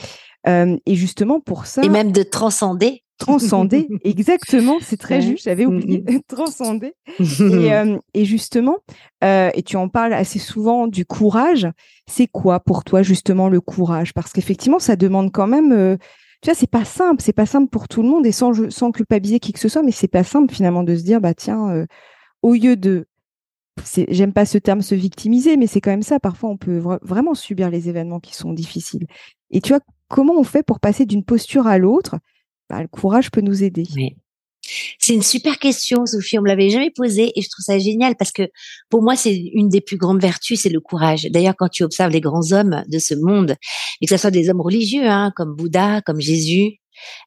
Euh, 0.47 0.77
et 0.87 0.95
justement 0.95 1.39
pour 1.39 1.67
ça. 1.67 1.83
Et 1.83 1.89
même 1.89 2.11
de 2.11 2.23
transcender 2.23 3.03
transcender. 3.21 3.87
Exactement, 4.03 4.77
c'est 4.81 4.97
très 4.97 5.21
juste, 5.21 5.45
j'avais 5.45 5.65
oublié, 5.65 5.99
mm-hmm. 5.99 6.21
transcender. 6.27 6.93
Et, 7.19 7.73
euh, 7.73 7.97
et 8.13 8.25
justement, 8.25 8.77
euh, 9.23 9.49
et 9.53 9.63
tu 9.63 9.77
en 9.77 9.87
parles 9.89 10.13
assez 10.13 10.39
souvent 10.39 10.87
du 10.87 11.05
courage. 11.05 11.67
C'est 12.07 12.27
quoi 12.27 12.59
pour 12.59 12.83
toi 12.83 13.03
justement 13.03 13.47
le 13.47 13.61
courage? 13.61 14.13
Parce 14.13 14.33
qu'effectivement, 14.33 14.79
ça 14.79 14.95
demande 14.95 15.31
quand 15.31 15.47
même. 15.47 15.71
Euh, 15.71 15.97
tu 16.41 16.49
vois, 16.49 16.55
c'est 16.55 16.69
pas 16.69 16.85
simple, 16.85 17.21
c'est 17.21 17.33
pas 17.33 17.45
simple 17.45 17.69
pour 17.69 17.87
tout 17.87 18.01
le 18.01 18.09
monde 18.09 18.25
et 18.25 18.31
sans, 18.31 18.69
sans 18.71 18.91
culpabiliser 18.91 19.39
qui 19.39 19.53
que 19.53 19.59
ce 19.59 19.69
soit, 19.69 19.83
mais 19.83 19.91
c'est 19.91 20.07
pas 20.07 20.23
simple 20.23 20.51
finalement 20.51 20.81
de 20.81 20.95
se 20.95 21.03
dire, 21.03 21.21
bah 21.21 21.35
tiens, 21.35 21.85
au 22.41 22.53
lieu 22.55 22.75
de 22.75 23.05
j'aime 24.07 24.33
pas 24.33 24.45
ce 24.45 24.57
terme 24.57 24.81
se 24.81 24.95
victimiser, 24.95 25.55
mais 25.55 25.67
c'est 25.67 25.81
quand 25.81 25.91
même 25.91 26.01
ça. 26.01 26.19
Parfois, 26.19 26.49
on 26.49 26.57
peut 26.57 26.81
vraiment 27.03 27.35
subir 27.35 27.69
les 27.69 27.89
événements 27.89 28.19
qui 28.19 28.35
sont 28.35 28.53
difficiles. 28.53 29.05
Et 29.51 29.61
tu 29.61 29.69
vois, 29.69 29.81
comment 30.07 30.33
on 30.37 30.43
fait 30.43 30.63
pour 30.63 30.79
passer 30.79 31.05
d'une 31.05 31.23
posture 31.23 31.67
à 31.67 31.77
l'autre 31.77 32.17
bah, 32.71 32.81
le 32.81 32.87
courage 32.87 33.31
peut 33.31 33.41
nous 33.41 33.63
aider 33.63 33.83
C'est 34.97 35.13
une 35.13 35.21
super 35.21 35.59
question, 35.59 36.05
Sophie. 36.05 36.39
On 36.39 36.41
me 36.41 36.47
l'avait 36.47 36.69
jamais 36.69 36.89
posée 36.89 37.33
et 37.35 37.41
je 37.41 37.49
trouve 37.49 37.65
ça 37.65 37.77
génial 37.77 38.15
parce 38.15 38.31
que 38.31 38.43
pour 38.89 39.03
moi, 39.03 39.17
c'est 39.17 39.35
une 39.35 39.67
des 39.67 39.81
plus 39.81 39.97
grandes 39.97 40.21
vertus, 40.21 40.61
c'est 40.61 40.69
le 40.69 40.79
courage. 40.79 41.23
D'ailleurs, 41.31 41.55
quand 41.57 41.67
tu 41.67 41.83
observes 41.83 42.11
les 42.11 42.21
grands 42.21 42.53
hommes 42.53 42.83
de 42.87 42.97
ce 42.97 43.13
monde, 43.13 43.57
que 44.01 44.07
ce 44.07 44.15
soit 44.15 44.31
des 44.31 44.49
hommes 44.49 44.61
religieux, 44.61 45.05
hein, 45.05 45.33
comme 45.35 45.53
Bouddha, 45.53 46.01
comme 46.01 46.21
Jésus, 46.21 46.77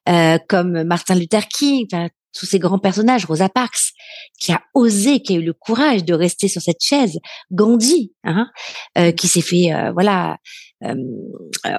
euh, 0.08 0.38
comme 0.48 0.84
Martin 0.84 1.14
Luther 1.14 1.46
King, 1.48 1.86
tous 2.34 2.46
ces 2.46 2.58
grands 2.58 2.78
personnages, 2.78 3.24
Rosa 3.24 3.48
Parks, 3.48 3.92
qui 4.38 4.52
a 4.52 4.60
osé, 4.74 5.20
qui 5.20 5.34
a 5.34 5.38
eu 5.38 5.42
le 5.42 5.52
courage 5.52 6.04
de 6.04 6.14
rester 6.14 6.48
sur 6.48 6.60
cette 6.60 6.82
chaise, 6.82 7.18
Gandhi, 7.52 8.12
hein, 8.24 8.50
euh, 8.98 9.12
qui 9.12 9.28
s'est 9.28 9.40
fait, 9.40 9.72
euh, 9.72 9.92
voilà, 9.92 10.38
euh, 10.84 10.94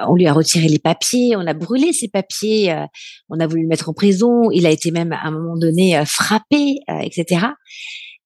on 0.08 0.16
lui 0.16 0.26
a 0.28 0.34
retiré 0.34 0.68
les 0.68 0.80
papiers, 0.80 1.36
on 1.36 1.46
a 1.46 1.54
brûlé 1.54 1.94
ses 1.94 2.08
papiers, 2.08 2.86
on 3.30 3.40
a 3.40 3.48
voulu 3.48 3.64
le 3.64 3.68
mettre 3.68 3.90
en 3.90 3.94
prison, 3.94 4.50
il 4.52 4.66
a 4.66 4.72
été 4.72 4.92
même 4.92 5.12
à 5.12 5.26
un 5.26 5.32
moment 5.32 5.58
donné 5.58 6.02
frappé, 6.06 6.78
etc. 7.02 7.48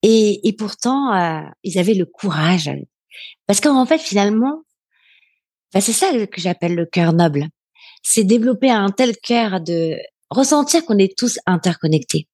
Et, 0.04 0.48
et 0.48 0.54
pourtant, 0.54 1.44
ils 1.64 1.80
avaient 1.80 1.96
le 1.96 2.06
courage, 2.06 2.72
parce 3.46 3.60
qu'en 3.60 3.86
fait, 3.86 4.00
finalement, 4.00 4.62
bah, 5.74 5.82
c'est 5.82 5.92
ça 5.92 6.08
que 6.28 6.40
j'appelle 6.40 6.76
le 6.76 6.86
cœur 6.86 7.12
noble, 7.12 7.48
c'est 8.04 8.24
développer 8.24 8.70
un 8.70 8.90
tel 8.90 9.18
cœur 9.18 9.60
de 9.60 9.98
ressentir 10.30 10.86
qu'on 10.86 10.98
est 10.98 11.18
tous 11.18 11.40
interconnectés. 11.46 12.28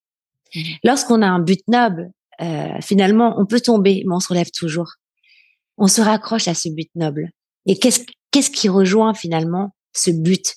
Mmh. 0.54 0.62
Lorsqu'on 0.84 1.22
a 1.22 1.28
un 1.28 1.40
but 1.40 1.62
noble, 1.68 2.12
euh, 2.42 2.82
finalement, 2.82 3.36
on 3.38 3.46
peut 3.46 3.62
tomber, 3.62 4.04
mais 4.06 4.14
on 4.14 4.20
se 4.20 4.28
relève 4.28 4.52
toujours. 4.52 4.94
on 5.78 5.88
se 5.88 6.02
raccroche 6.02 6.48
à 6.48 6.54
ce 6.54 6.70
but 6.70 6.90
noble. 6.96 7.32
Et 7.66 7.78
qu'est-ce 7.78 8.02
qu'est-ce 8.32 8.50
qui 8.50 8.70
rejoint 8.70 9.14
finalement 9.14 9.76
ce 9.94 10.12
but 10.12 10.56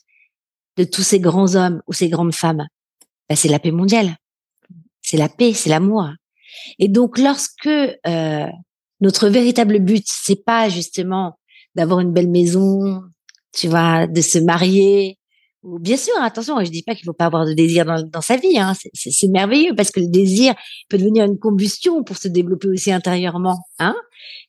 de 0.76 0.84
tous 0.84 1.02
ces 1.02 1.18
grands 1.20 1.56
hommes 1.56 1.82
ou 1.88 1.92
ces 1.92 2.08
grandes 2.08 2.34
femmes? 2.34 2.66
Ben, 3.28 3.36
C'est 3.36 3.48
la 3.48 3.58
paix 3.58 3.72
mondiale. 3.72 4.16
C'est 5.02 5.16
la 5.16 5.28
paix, 5.28 5.54
c'est 5.54 5.70
l'amour. 5.70 6.08
Et 6.78 6.88
donc, 6.88 7.18
lorsque 7.18 7.66
euh, 7.66 8.46
notre 9.00 9.28
véritable 9.28 9.80
but, 9.80 10.04
c'est 10.06 10.44
pas 10.44 10.68
justement 10.68 11.38
d'avoir 11.74 12.00
une 12.00 12.12
belle 12.12 12.30
maison, 12.30 13.02
tu 13.52 13.68
vois, 13.68 14.06
de 14.06 14.20
se 14.20 14.38
marier, 14.38 15.17
bien 15.62 15.96
sûr, 15.96 16.14
attention, 16.20 16.62
je 16.64 16.70
dis 16.70 16.82
pas 16.82 16.94
qu'il 16.94 17.04
faut 17.04 17.12
pas 17.12 17.26
avoir 17.26 17.46
de 17.46 17.52
désir 17.52 17.84
dans, 17.84 18.20
sa 18.20 18.36
vie, 18.36 18.58
hein, 18.58 18.72
c'est 18.94 19.28
merveilleux 19.28 19.74
parce 19.74 19.90
que 19.90 20.00
le 20.00 20.08
désir 20.08 20.54
peut 20.88 20.98
devenir 20.98 21.24
une 21.24 21.38
combustion 21.38 22.04
pour 22.04 22.16
se 22.16 22.28
développer 22.28 22.68
aussi 22.68 22.92
intérieurement, 22.92 23.58
hein, 23.78 23.96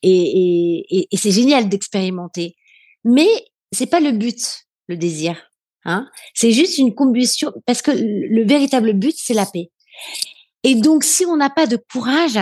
et, 0.01 0.86
et, 0.89 1.08
et 1.12 1.18
c'est 1.18 1.32
génial 1.32 1.70
d'expérimenter. 1.70 2.56
Mais 3.04 3.28
c'est 3.72 3.89
pas 3.89 4.00
le 4.00 4.12
but, 4.12 4.66
le 4.88 4.98
désir, 4.98 5.36
hein, 5.86 6.10
c'est 6.34 6.51
juste 6.51 6.78
une 6.78 6.94
combustion 6.94 7.54
parce 7.66 7.82
que 7.82 7.92
le 7.92 8.46
véritable 8.46 8.94
but 8.94 9.16
c'est 9.18 9.34
la 9.34 9.46
paix. 9.46 9.72
Et 10.63 10.75
donc, 10.75 11.04
si 11.04 11.25
on 11.25 11.38
n'a 11.38 11.50
pas 11.50 11.68
de 11.68 11.78
courage, 11.78 12.39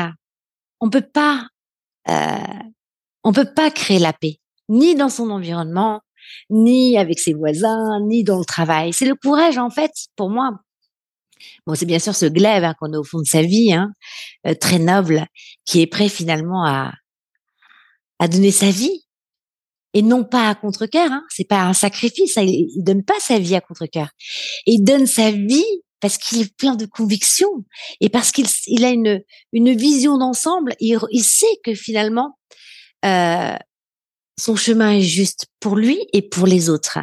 on 0.80 0.90
peut 0.90 1.02
pas, 1.02 1.48
euh, 2.10 2.38
on 3.24 3.32
peut 3.32 3.54
pas 3.54 3.72
créer 3.72 4.00
la 4.00 4.14
paix, 4.14 4.40
ni 4.70 4.96
dans 4.96 5.10
son 5.10 5.30
environnement, 5.30 6.02
ni 6.50 6.98
avec 6.98 7.20
ses 7.20 7.34
voisins, 7.34 8.00
ni 8.08 8.24
dans 8.24 8.40
le 8.40 8.46
travail. 8.46 8.94
C'est 8.94 9.06
le 9.06 9.16
courage, 9.16 9.58
en 9.58 9.70
fait, 9.70 9.92
pour 10.16 10.30
moi. 10.30 10.52
Bon, 11.66 11.76
c'est 11.76 11.86
bien 11.86 12.00
sûr 12.00 12.16
ce 12.16 12.26
glaive 12.26 12.64
hein, 12.64 12.74
qu'on 12.80 12.94
a 12.94 12.98
au 12.98 13.04
fond 13.04 13.20
de 13.20 13.28
sa 13.28 13.42
vie, 13.42 13.74
hein, 13.74 13.92
euh, 14.48 14.54
très 14.56 14.80
noble, 14.80 15.28
qui 15.66 15.82
est 15.82 15.88
prêt 15.88 16.10
finalement 16.10 16.66
à, 16.66 16.94
à 18.20 18.28
donner 18.28 18.52
sa 18.52 18.72
vie. 18.72 19.04
Et 19.94 20.02
non 20.02 20.24
pas 20.24 20.50
à 20.50 20.56
contre-cœur, 20.56 21.12
hein, 21.12 21.24
c'est 21.30 21.48
pas 21.48 21.64
un 21.64 21.74
sacrifice, 21.74 22.36
il, 22.38 22.68
il 22.76 22.84
donne 22.84 23.04
pas 23.04 23.20
sa 23.20 23.40
vie 23.40 23.56
à 23.56 23.62
contre-cœur. 23.62 24.10
Il 24.66 24.84
donne 24.84 25.08
sa 25.08 25.32
vie 25.32 25.66
parce 26.00 26.18
qu'il 26.18 26.42
est 26.42 26.56
plein 26.56 26.76
de 26.76 26.86
convictions 26.86 27.66
et 28.02 28.10
parce 28.10 28.32
qu'il 28.32 28.46
il 28.68 28.86
a 28.86 28.90
une, 28.90 29.22
une 29.54 29.76
vision 29.76 30.18
d'ensemble. 30.18 30.76
Il, 30.80 31.00
il, 31.12 31.24
sait 31.24 31.46
que 31.64 31.74
finalement, 31.74 32.38
euh, 33.06 33.56
son 34.40 34.56
chemin 34.56 34.92
est 34.94 35.02
juste 35.02 35.48
pour 35.60 35.76
lui 35.76 36.00
et 36.14 36.22
pour 36.22 36.48
les 36.48 36.70
autres. 36.70 37.00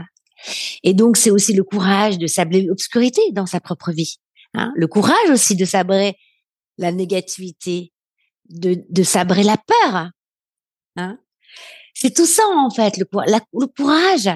Et 0.82 0.94
donc, 0.94 1.16
c'est 1.16 1.30
aussi 1.30 1.52
le 1.52 1.64
courage 1.64 2.18
de 2.18 2.26
sabler 2.26 2.62
l'obscurité 2.62 3.20
dans 3.32 3.46
sa 3.46 3.60
propre 3.60 3.92
vie. 3.92 4.16
Hein 4.54 4.72
le 4.76 4.86
courage 4.86 5.30
aussi 5.30 5.56
de 5.56 5.64
sabrer 5.64 6.16
la 6.78 6.92
négativité, 6.92 7.92
de, 8.48 8.84
de 8.88 9.02
sabrer 9.02 9.42
la 9.42 9.56
peur. 9.56 10.10
Hein 10.96 11.18
c'est 11.94 12.14
tout 12.14 12.26
ça, 12.26 12.42
en 12.56 12.70
fait, 12.70 12.96
le, 12.98 13.06
le 13.12 13.66
courage. 13.66 14.30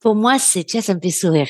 Pour 0.00 0.14
moi, 0.14 0.38
c'est, 0.38 0.64
tu 0.64 0.76
vois, 0.76 0.82
ça 0.82 0.94
me 0.94 1.00
fait 1.00 1.10
sourire. 1.10 1.48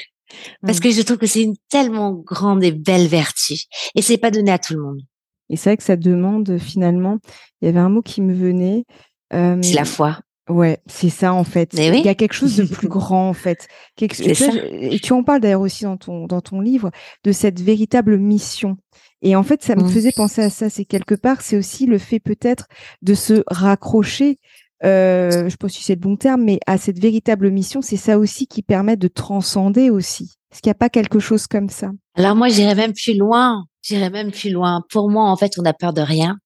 Parce 0.62 0.78
mmh. 0.78 0.80
que 0.80 0.90
je 0.90 1.02
trouve 1.02 1.18
que 1.18 1.26
c'est 1.26 1.42
une 1.42 1.56
tellement 1.68 2.12
grande 2.12 2.62
et 2.62 2.72
belle 2.72 3.08
vertu. 3.08 3.54
Et 3.94 4.02
c'est 4.02 4.18
pas 4.18 4.30
donné 4.30 4.50
à 4.50 4.58
tout 4.58 4.74
le 4.74 4.82
monde. 4.82 5.00
Et 5.48 5.56
c'est 5.56 5.70
vrai 5.70 5.76
que 5.76 5.82
ça 5.82 5.96
demande 5.96 6.58
finalement, 6.58 7.18
il 7.60 7.66
y 7.66 7.68
avait 7.68 7.80
un 7.80 7.88
mot 7.88 8.02
qui 8.02 8.20
me 8.20 8.34
venait. 8.34 8.84
Euh, 9.32 9.58
c'est 9.62 9.74
la 9.74 9.84
foi. 9.84 10.20
Ouais, 10.50 10.78
c'est 10.86 11.10
ça 11.10 11.32
en 11.32 11.44
fait. 11.44 11.70
Il 11.74 12.04
y 12.04 12.08
a 12.08 12.14
quelque 12.14 12.32
chose 12.32 12.56
de 12.56 12.64
plus 12.64 12.88
grand 12.88 13.28
en 13.28 13.32
fait. 13.32 13.68
Et 14.00 14.98
tu 14.98 15.12
en 15.12 15.22
parles 15.22 15.40
d'ailleurs 15.40 15.60
aussi 15.60 15.84
dans 15.84 15.96
ton 15.96 16.26
dans 16.26 16.40
ton 16.40 16.60
livre 16.60 16.90
de 17.24 17.32
cette 17.32 17.60
véritable 17.60 18.18
mission. 18.18 18.76
Et 19.22 19.36
en 19.36 19.42
fait, 19.42 19.62
ça 19.62 19.76
me 19.76 19.82
mmh. 19.82 19.90
faisait 19.90 20.12
penser 20.12 20.42
à 20.42 20.50
ça. 20.50 20.70
C'est 20.70 20.84
quelque 20.84 21.14
part, 21.14 21.42
c'est 21.42 21.56
aussi 21.56 21.86
le 21.86 21.98
fait 21.98 22.20
peut-être 22.20 22.66
de 23.02 23.14
se 23.14 23.44
raccrocher 23.46 24.38
euh, 24.82 25.44
je 25.44 25.50
sais 25.50 25.56
pas 25.58 25.68
si 25.68 25.82
c'est 25.82 25.94
le 25.94 26.00
bon 26.00 26.16
terme, 26.16 26.42
mais 26.42 26.58
à 26.66 26.78
cette 26.78 26.98
véritable 26.98 27.50
mission, 27.50 27.82
c'est 27.82 27.96
ça 27.96 28.18
aussi 28.18 28.46
qui 28.46 28.62
permet 28.62 28.96
de 28.96 29.08
transcender 29.08 29.90
aussi. 29.90 30.32
Est-ce 30.50 30.62
qu'il 30.62 30.70
n'y 30.70 30.76
a 30.76 30.78
pas 30.78 30.88
quelque 30.88 31.18
chose 31.18 31.46
comme 31.46 31.68
ça? 31.68 31.90
Alors 32.14 32.34
moi, 32.34 32.48
j'irais 32.48 32.74
même 32.74 32.92
plus 32.92 33.16
loin. 33.16 33.64
J'irais 33.82 34.10
même 34.10 34.30
plus 34.30 34.50
loin. 34.50 34.82
Pour 34.90 35.10
moi, 35.10 35.24
en 35.30 35.36
fait, 35.36 35.58
on 35.58 35.62
n'a 35.62 35.72
peur 35.72 35.92
de 35.92 36.00
rien 36.00 36.38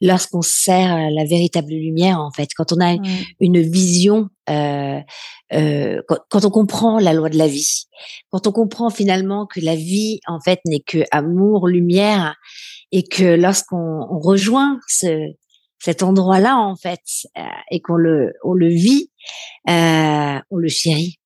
lorsqu'on 0.00 0.42
sert 0.42 1.10
la 1.10 1.24
véritable 1.24 1.70
lumière. 1.70 2.20
En 2.20 2.30
fait, 2.30 2.48
quand 2.56 2.72
on 2.72 2.80
a 2.80 2.96
une 3.40 3.60
vision, 3.60 4.28
euh, 4.50 5.00
euh, 5.52 6.02
quand, 6.08 6.18
quand, 6.30 6.44
on 6.44 6.50
comprend 6.50 6.98
la 6.98 7.12
loi 7.12 7.28
de 7.28 7.38
la 7.38 7.48
vie, 7.48 7.84
quand 8.30 8.46
on 8.46 8.52
comprend 8.52 8.90
finalement 8.90 9.46
que 9.46 9.60
la 9.60 9.76
vie, 9.76 10.20
en 10.26 10.40
fait, 10.40 10.60
n'est 10.66 10.80
que 10.80 11.04
amour, 11.10 11.68
lumière, 11.68 12.36
et 12.92 13.02
que 13.02 13.24
lorsqu'on 13.24 14.06
rejoint 14.20 14.78
ce, 14.86 15.32
cet 15.84 16.02
endroit-là 16.02 16.56
en 16.56 16.76
fait 16.76 17.00
euh, 17.36 17.42
et 17.70 17.80
qu'on 17.80 17.96
le 17.96 18.32
on 18.44 18.54
le 18.54 18.68
vit, 18.68 19.10
euh, 19.68 20.38
on 20.50 20.56
le 20.56 20.68
chérit 20.68 21.18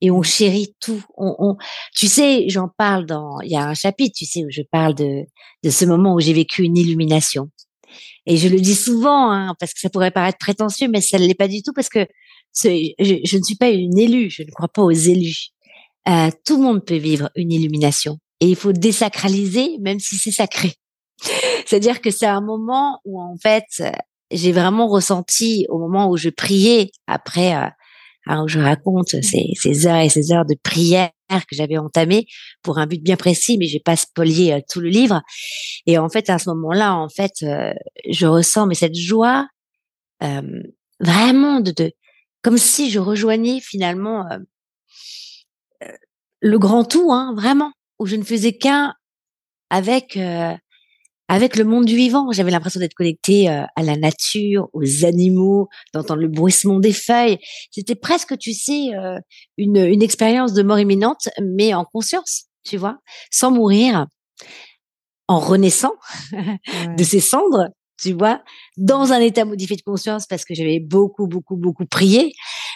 et 0.00 0.10
on 0.10 0.22
chérit 0.22 0.74
tout. 0.80 1.02
On, 1.16 1.34
on 1.38 1.56
tu 1.94 2.06
sais, 2.08 2.48
j'en 2.48 2.68
parle 2.68 3.06
dans 3.06 3.40
il 3.40 3.50
y 3.50 3.56
a 3.56 3.66
un 3.66 3.74
chapitre, 3.74 4.14
tu 4.16 4.26
sais, 4.26 4.44
où 4.44 4.50
je 4.50 4.62
parle 4.70 4.94
de 4.94 5.24
de 5.62 5.70
ce 5.70 5.84
moment 5.84 6.14
où 6.14 6.20
j'ai 6.20 6.34
vécu 6.34 6.62
une 6.64 6.76
illumination. 6.76 7.50
Et 8.26 8.36
je 8.36 8.48
le 8.48 8.60
dis 8.60 8.74
souvent 8.74 9.30
hein, 9.30 9.54
parce 9.58 9.72
que 9.72 9.80
ça 9.80 9.90
pourrait 9.90 10.10
paraître 10.10 10.38
prétentieux, 10.38 10.88
mais 10.88 11.00
ça 11.00 11.18
ne 11.18 11.26
l'est 11.26 11.34
pas 11.34 11.48
du 11.48 11.62
tout 11.62 11.72
parce 11.72 11.88
que 11.88 12.06
je, 12.62 12.92
je, 12.98 13.36
ne 13.36 13.42
suis 13.42 13.56
pas 13.56 13.70
une 13.70 13.98
élue, 13.98 14.30
je 14.30 14.42
ne 14.42 14.50
crois 14.50 14.68
pas 14.68 14.82
aux 14.82 14.90
élus. 14.90 15.48
Euh, 16.08 16.30
tout 16.44 16.56
le 16.56 16.62
monde 16.62 16.84
peut 16.84 16.96
vivre 16.96 17.30
une 17.34 17.52
illumination 17.52 18.18
et 18.40 18.46
il 18.48 18.56
faut 18.56 18.72
désacraliser, 18.72 19.78
même 19.80 20.00
si 20.00 20.16
c'est 20.16 20.30
sacré. 20.30 20.74
C'est-à-dire 21.66 22.00
que 22.00 22.10
c'est 22.10 22.26
un 22.26 22.40
moment 22.40 23.00
où 23.04 23.20
en 23.20 23.36
fait 23.36 23.64
j'ai 24.30 24.52
vraiment 24.52 24.88
ressenti 24.88 25.66
au 25.68 25.78
moment 25.78 26.10
où 26.10 26.16
je 26.16 26.28
priais 26.28 26.90
après 27.06 27.54
euh, 27.54 27.68
hein, 28.26 28.44
où 28.44 28.48
je 28.48 28.58
raconte 28.58 29.14
mmh. 29.14 29.22
ces, 29.22 29.52
ces, 29.54 29.86
heures 29.86 30.00
et 30.00 30.08
ces 30.08 30.32
heures 30.32 30.44
de 30.44 30.56
prière 30.62 31.10
que 31.28 31.56
j'avais 31.56 31.78
entamées 31.78 32.26
pour 32.62 32.78
un 32.78 32.86
but 32.86 33.02
bien 33.02 33.16
précis, 33.16 33.58
mais 33.58 33.66
j'ai 33.66 33.80
pas 33.80 33.96
spolié 33.96 34.54
euh, 34.54 34.60
tout 34.68 34.80
le 34.80 34.88
livre. 34.88 35.22
Et 35.86 35.98
en 35.98 36.08
fait, 36.08 36.30
à 36.30 36.38
ce 36.38 36.48
moment-là, 36.50 36.94
en 36.94 37.08
fait, 37.08 37.32
euh, 37.42 37.72
je 38.08 38.26
ressens 38.26 38.66
mais 38.66 38.74
cette 38.74 38.94
joie 38.94 39.48
euh, 40.22 40.62
vraiment 41.00 41.60
de, 41.60 41.72
de, 41.72 41.92
comme 42.42 42.58
si 42.58 42.90
je 42.90 42.98
rejoignais 42.98 43.60
finalement 43.60 44.26
le 46.40 46.58
grand 46.58 46.84
tout, 46.84 47.12
hein, 47.12 47.34
vraiment, 47.36 47.72
où 47.98 48.06
je 48.06 48.16
ne 48.16 48.22
faisais 48.22 48.56
qu'un 48.56 48.94
avec 49.68 50.18
avec 51.28 51.56
le 51.56 51.64
monde 51.64 51.84
du 51.84 51.96
vivant. 51.96 52.30
J'avais 52.32 52.50
l'impression 52.50 52.80
d'être 52.80 52.94
connectée 52.94 53.48
euh, 53.48 53.64
à 53.76 53.82
la 53.82 53.96
nature, 53.96 54.68
aux 54.72 55.04
animaux, 55.04 55.68
d'entendre 55.92 56.20
le 56.20 56.28
bruissement 56.28 56.78
des 56.78 56.92
feuilles. 56.92 57.38
C'était 57.70 57.94
presque, 57.94 58.36
tu 58.38 58.52
sais, 58.52 58.94
euh, 58.94 59.18
une, 59.56 59.76
une 59.76 60.02
expérience 60.02 60.52
de 60.52 60.62
mort 60.62 60.78
imminente, 60.78 61.28
mais 61.42 61.74
en 61.74 61.84
conscience, 61.84 62.44
tu 62.64 62.76
vois, 62.76 62.98
sans 63.30 63.50
mourir, 63.50 64.06
en 65.28 65.38
renaissant 65.38 65.94
de 66.32 67.04
ses 67.04 67.20
cendres, 67.20 67.68
tu 68.00 68.12
vois, 68.12 68.42
dans 68.76 69.12
un 69.12 69.20
état 69.20 69.44
modifié 69.44 69.76
de 69.76 69.82
conscience 69.82 70.26
parce 70.26 70.44
que 70.44 70.54
j'avais 70.54 70.80
beaucoup, 70.80 71.26
beaucoup, 71.26 71.56
beaucoup 71.56 71.86
prié. 71.86 72.32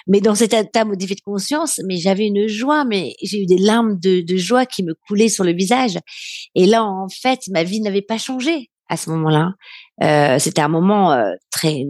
Mais 0.06 0.20
dans 0.20 0.34
cet 0.34 0.54
état 0.54 0.84
modifié 0.84 1.14
de 1.14 1.20
conscience, 1.20 1.80
mais 1.86 1.96
j'avais 1.96 2.26
une 2.26 2.46
joie, 2.46 2.84
mais 2.84 3.14
j'ai 3.22 3.42
eu 3.42 3.46
des 3.46 3.58
larmes 3.58 3.98
de, 3.98 4.22
de, 4.22 4.36
joie 4.36 4.66
qui 4.66 4.82
me 4.82 4.94
coulaient 4.94 5.28
sur 5.28 5.44
le 5.44 5.52
visage. 5.52 5.98
Et 6.54 6.66
là, 6.66 6.84
en 6.84 7.08
fait, 7.08 7.40
ma 7.48 7.64
vie 7.64 7.80
n'avait 7.80 8.02
pas 8.02 8.18
changé 8.18 8.70
à 8.88 8.96
ce 8.96 9.10
moment-là. 9.10 9.52
Euh, 10.02 10.38
C'était 10.38 10.62
un 10.62 10.68
moment 10.68 11.12
euh, 11.12 11.32
très 11.50 11.84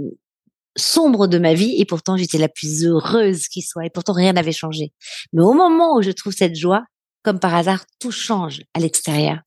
sombre 0.76 1.26
de 1.26 1.38
ma 1.38 1.54
vie 1.54 1.74
et 1.78 1.84
pourtant 1.84 2.16
j'étais 2.16 2.38
la 2.38 2.48
plus 2.48 2.84
heureuse 2.84 3.48
qui 3.48 3.62
soit 3.62 3.86
et 3.86 3.90
pourtant 3.90 4.12
rien 4.12 4.32
n'avait 4.32 4.52
changé. 4.52 4.92
Mais 5.32 5.42
au 5.42 5.52
moment 5.52 5.96
où 5.96 6.02
je 6.02 6.10
trouve 6.10 6.32
cette 6.32 6.56
joie, 6.56 6.84
comme 7.22 7.38
par 7.38 7.54
hasard, 7.54 7.84
tout 7.98 8.12
change 8.12 8.62
à 8.74 8.80
l'extérieur. 8.80 9.40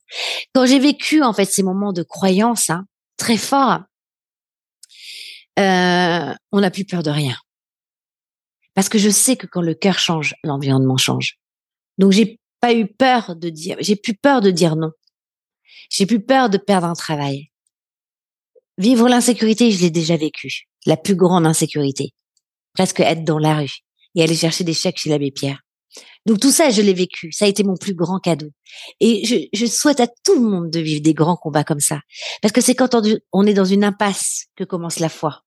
Quand 0.53 0.65
j'ai 0.65 0.79
vécu 0.79 1.23
en 1.23 1.33
fait 1.33 1.45
ces 1.45 1.63
moments 1.63 1.93
de 1.93 2.03
croyance, 2.03 2.69
hein, 2.69 2.85
très 3.17 3.37
fort, 3.37 3.81
euh, 5.59 6.33
on 6.51 6.59
n'a 6.59 6.71
plus 6.71 6.85
peur 6.85 7.03
de 7.03 7.09
rien. 7.09 7.37
Parce 8.73 8.89
que 8.89 8.97
je 8.97 9.09
sais 9.09 9.35
que 9.35 9.45
quand 9.45 9.61
le 9.61 9.75
cœur 9.75 9.99
change, 9.99 10.35
l'environnement 10.43 10.97
change. 10.97 11.37
Donc 11.97 12.11
j'ai 12.11 12.39
pas 12.59 12.73
eu 12.73 12.87
peur 12.87 13.35
de 13.35 13.49
dire, 13.49 13.77
j'ai 13.79 13.95
plus 13.95 14.15
peur 14.15 14.41
de 14.41 14.51
dire 14.51 14.75
non. 14.75 14.91
J'ai 15.89 16.05
plus 16.05 16.23
peur 16.23 16.49
de 16.49 16.57
perdre 16.57 16.87
un 16.87 16.93
travail. 16.93 17.49
Vivre 18.77 19.07
l'insécurité, 19.07 19.69
je 19.71 19.81
l'ai 19.81 19.91
déjà 19.91 20.17
vécu. 20.17 20.63
La 20.85 20.97
plus 20.97 21.15
grande 21.15 21.45
insécurité. 21.45 22.13
Presque 22.73 23.01
être 23.01 23.23
dans 23.23 23.37
la 23.37 23.57
rue 23.57 23.77
et 24.15 24.23
aller 24.23 24.35
chercher 24.35 24.63
des 24.63 24.73
chèques 24.73 24.97
chez 24.97 25.09
l'abbé 25.09 25.31
Pierre. 25.31 25.61
Donc 26.25 26.39
tout 26.39 26.51
ça, 26.51 26.69
je 26.69 26.81
l'ai 26.81 26.93
vécu. 26.93 27.31
Ça 27.31 27.45
a 27.45 27.47
été 27.47 27.63
mon 27.63 27.75
plus 27.75 27.93
grand 27.93 28.19
cadeau. 28.19 28.49
Et 28.99 29.49
je, 29.53 29.65
souhaite 29.65 29.99
à 29.99 30.07
tout 30.07 30.35
le 30.35 30.49
monde 30.49 30.69
de 30.69 30.79
vivre 30.79 31.01
des 31.01 31.13
grands 31.13 31.35
combats 31.35 31.63
comme 31.63 31.81
ça. 31.81 31.99
Parce 32.41 32.53
que 32.53 32.61
c'est 32.61 32.75
quand 32.75 32.95
on 33.31 33.45
est 33.45 33.53
dans 33.53 33.65
une 33.65 33.83
impasse 33.83 34.45
que 34.55 34.63
commence 34.63 34.99
la 34.99 35.09
foi. 35.09 35.41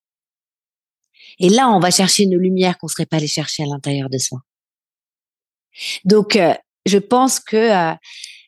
Et 1.38 1.48
là, 1.48 1.70
on 1.70 1.80
va 1.80 1.90
chercher 1.90 2.24
une 2.24 2.36
lumière 2.36 2.78
qu'on 2.78 2.88
serait 2.88 3.06
pas 3.06 3.16
allé 3.16 3.26
chercher 3.26 3.62
à 3.62 3.66
l'intérieur 3.66 4.10
de 4.10 4.18
soi. 4.18 4.40
Donc, 6.04 6.36
euh, 6.36 6.54
je 6.86 6.98
pense 6.98 7.40
que 7.40 7.56
euh, 7.56 7.94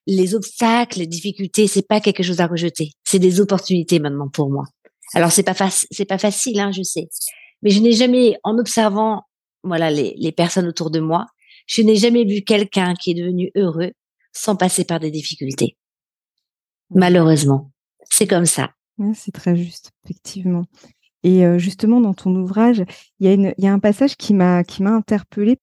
les 0.07 0.35
obstacles, 0.35 0.99
les 0.99 1.07
difficultés, 1.07 1.67
c'est 1.67 1.87
pas 1.87 2.01
quelque 2.01 2.23
chose 2.23 2.41
à 2.41 2.47
rejeter. 2.47 2.93
C'est 3.05 3.19
des 3.19 3.41
opportunités 3.41 3.99
maintenant 3.99 4.29
pour 4.29 4.51
moi. 4.51 4.65
Alors 5.15 5.33
c'est 5.33 5.43
pas 5.43 5.55
facile, 5.55 5.89
c'est 5.91 6.05
pas 6.05 6.19
facile, 6.19 6.61
hein, 6.61 6.71
je 6.71 6.83
sais. 6.83 7.09
mais 7.63 7.71
je 7.71 7.81
n'ai 7.81 7.93
jamais, 7.93 8.39
en 8.43 8.59
observant 8.59 9.23
voilà 9.63 9.91
les, 9.91 10.15
les 10.19 10.33
personnes 10.33 10.67
autour 10.67 10.91
de 10.91 11.01
moi, 11.01 11.27
je 11.69 11.83
n'ai 11.83 11.95
jamais 11.95 12.25
vu 12.25 12.43
quelqu'un 12.43 12.95
qui 12.95 13.13
est 13.13 13.15
devenu 13.15 13.53
heureux 13.55 13.93
sans 14.33 14.57
passer 14.57 14.85
par 14.85 14.99
des 14.99 15.13
difficultés. 15.13 15.77
Malheureusement, 16.91 17.71
c'est 18.11 18.27
comme 18.27 18.47
ça. 18.47 18.71
c'est 19.15 19.33
très 19.33 19.57
juste, 19.57 19.93
effectivement. 20.05 20.65
Et 21.23 21.45
euh, 21.45 21.59
justement, 21.59 22.01
dans 22.01 22.15
ton 22.15 22.35
ouvrage, 22.35 22.85
il 23.21 23.27
y, 23.27 23.29
a 23.29 23.35
une, 23.35 23.55
il 23.59 23.65
y 23.65 23.69
a 23.69 23.73
un 23.73 23.79
passage 23.79 24.17
qui 24.17 24.35
m'a 24.35 24.65
qui 24.65 24.83
m'a 24.83 24.91
interpellée. 24.91 25.59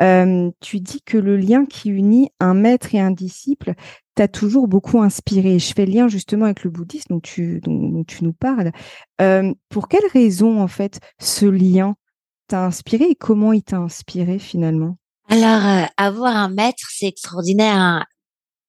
Euh, 0.00 0.50
tu 0.60 0.80
dis 0.80 1.02
que 1.02 1.18
le 1.18 1.36
lien 1.36 1.66
qui 1.66 1.90
unit 1.90 2.30
un 2.40 2.54
maître 2.54 2.94
et 2.94 3.00
un 3.00 3.10
disciple 3.10 3.74
t'a 4.14 4.28
toujours 4.28 4.68
beaucoup 4.68 5.00
inspiré. 5.02 5.58
Je 5.58 5.72
fais 5.74 5.86
le 5.86 5.92
lien 5.92 6.08
justement 6.08 6.46
avec 6.46 6.64
le 6.64 6.70
bouddhisme 6.70 7.14
dont 7.14 7.20
tu, 7.20 7.60
dont, 7.60 8.04
tu 8.04 8.24
nous 8.24 8.32
parles. 8.32 8.72
Euh, 9.20 9.52
pour 9.68 9.88
quelle 9.88 10.06
raison, 10.12 10.60
en 10.60 10.68
fait, 10.68 11.00
ce 11.18 11.46
lien 11.46 11.96
t'a 12.48 12.66
inspiré 12.66 13.04
et 13.04 13.14
comment 13.14 13.52
il 13.52 13.62
t'a 13.62 13.78
inspiré 13.78 14.38
finalement? 14.38 14.96
Alors, 15.30 15.64
euh, 15.64 15.86
avoir 15.96 16.36
un 16.36 16.48
maître, 16.48 16.88
c'est 16.90 17.06
extraordinaire. 17.06 17.76
Hein. 17.76 18.04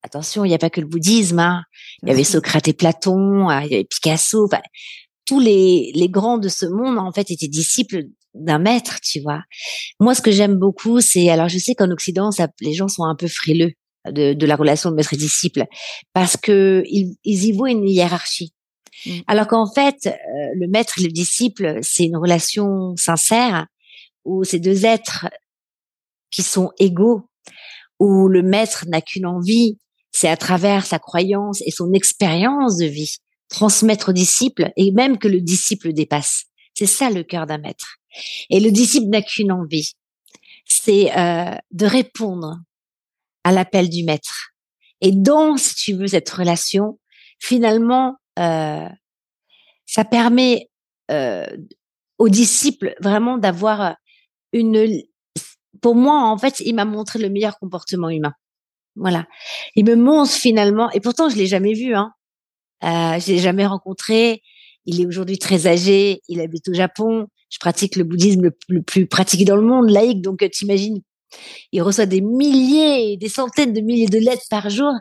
Attention, 0.04 0.46
il 0.46 0.50
n'y 0.50 0.54
a 0.54 0.60
pas 0.60 0.70
que 0.70 0.80
le 0.80 0.86
bouddhisme. 0.86 1.40
Hein. 1.40 1.64
Il 2.04 2.10
y 2.10 2.12
avait 2.12 2.24
Socrate 2.24 2.68
et 2.68 2.74
Platon, 2.74 3.50
il 3.50 3.72
y 3.72 3.76
avait 3.76 3.84
Picasso. 3.84 4.48
tous 5.26 5.40
les, 5.40 5.92
les 5.96 6.08
grands 6.08 6.38
de 6.38 6.50
ce 6.50 6.68
monde, 6.68 7.00
en 7.00 7.12
fait, 7.12 7.32
étaient 7.32 7.48
disciples 7.48 8.04
d'un 8.36 8.60
maître, 8.60 9.00
tu 9.02 9.22
vois. 9.22 9.42
Moi, 10.00 10.14
ce 10.14 10.22
que 10.22 10.30
j'aime 10.30 10.56
beaucoup, 10.56 11.02
c'est, 11.02 11.30
alors 11.30 11.50
je 11.50 11.58
sais 11.58 11.74
qu'en 11.74 11.90
Occident, 11.90 12.30
ça, 12.32 12.48
les 12.62 12.74
gens 12.74 12.88
sont 12.88 13.06
un 13.06 13.16
peu 13.16 13.28
frileux 13.28 13.72
de, 14.10 14.34
de 14.34 14.46
la 14.46 14.56
relation 14.56 14.92
de 14.92 14.96
maître 14.96 15.14
et 15.14 15.18
disciple 15.18 15.66
parce 16.14 16.38
que 16.38 16.84
ils, 16.86 17.16
ils 17.24 17.46
y 17.46 17.52
voient 17.52 17.72
une 17.72 17.88
hiérarchie. 17.88 18.54
Mmh. 19.06 19.20
Alors 19.28 19.48
qu'en 19.48 19.72
fait, 19.72 20.06
euh, 20.06 20.12
le 20.56 20.68
maître 20.68 21.00
et 21.00 21.04
le 21.04 21.12
disciple, 21.12 21.80
c'est 21.82 22.06
une 22.06 22.18
relation 22.18 22.96
sincère 22.98 23.66
où 24.26 24.44
ces 24.44 24.60
deux 24.60 24.86
êtres 24.86 25.28
qui 26.32 26.44
sont 26.44 26.72
égaux, 26.80 27.30
où 28.00 28.28
le 28.28 28.42
maître 28.42 28.86
n'a 28.88 29.02
qu'une 29.02 29.26
envie, 29.26 29.78
c'est 30.12 30.28
à 30.28 30.38
travers 30.38 30.86
sa 30.86 31.00
croyance 31.00 31.62
et 31.66 31.72
son 31.72 31.94
expérience 31.94 32.78
de 32.78 32.86
vie, 32.86 33.18
transmettre 33.50 34.10
au 34.10 34.14
disciple 34.14 34.72
et 34.76 34.92
même 34.92 35.18
que 35.18 35.28
le 35.28 35.42
disciple 35.42 35.94
dépasse. 35.94 36.46
C'est 36.74 36.88
ça 36.88 37.10
le 37.10 37.24
cœur 37.24 37.46
d'un 37.46 37.58
maître. 37.58 37.98
Et 38.50 38.60
le 38.60 38.72
disciple 38.72 39.08
n'a 39.08 39.22
qu'une 39.22 39.52
envie, 39.52 39.94
c'est 40.66 41.16
euh, 41.18 41.56
de 41.72 41.86
répondre 41.86 42.60
à 43.44 43.52
l'appel 43.52 43.90
du 43.90 44.04
maître. 44.04 44.52
Et 45.02 45.12
dans, 45.12 45.58
si 45.58 45.76
tu 45.76 45.94
veux, 45.94 46.08
cette 46.08 46.30
relation, 46.30 47.00
finalement, 47.40 48.16
euh, 48.40 48.88
ça 49.86 50.06
permet 50.06 50.70
euh, 51.10 51.46
aux 52.18 52.30
disciples 52.30 52.96
vraiment 53.02 53.38
d'avoir 53.38 53.96
une. 54.54 55.02
Pour 55.80 55.96
moi, 55.96 56.24
en 56.24 56.38
fait, 56.38 56.60
il 56.60 56.76
m'a 56.76 56.86
montré 56.86 57.20
le 57.20 57.30
meilleur 57.30 57.58
comportement 57.60 58.10
humain. 58.10 58.34
Voilà. 58.96 59.26
Il 59.76 59.86
me 59.86 59.96
montre 59.96 60.32
finalement, 60.32 60.92
et 60.92 61.00
pourtant 61.00 61.30
je 61.30 61.38
l'ai 61.38 61.48
jamais 61.48 61.74
vu, 61.74 61.96
hein. 61.96 62.12
Euh, 62.84 63.20
je 63.20 63.32
l'ai 63.32 63.38
jamais 63.38 63.66
rencontré. 63.66 64.42
Il 64.86 65.00
est 65.02 65.06
aujourd'hui 65.06 65.38
très 65.38 65.68
âgé. 65.68 66.22
Il 66.28 66.42
habite 66.42 66.68
au 66.70 66.74
Japon. 66.74 67.28
Je 67.50 67.60
pratique 67.60 67.96
le 67.96 68.04
bouddhisme 68.04 68.50
le, 68.70 68.82
plus 68.82 69.06
pratiqué 69.08 69.46
dans 69.46 69.56
le 69.56 69.62
monde, 69.62 69.90
laïque. 69.90 70.22
Donc, 70.22 70.44
t'imagines, 70.52 71.02
il 71.72 71.82
reçoit 71.82 72.06
des 72.06 72.22
milliers, 72.22 73.18
des 73.18 73.30
centaines 73.30 73.74
de 73.74 73.82
milliers 73.82 74.08
de 74.08 74.18
lettres 74.18 74.46
par 74.50 74.70
jour. 74.70 74.94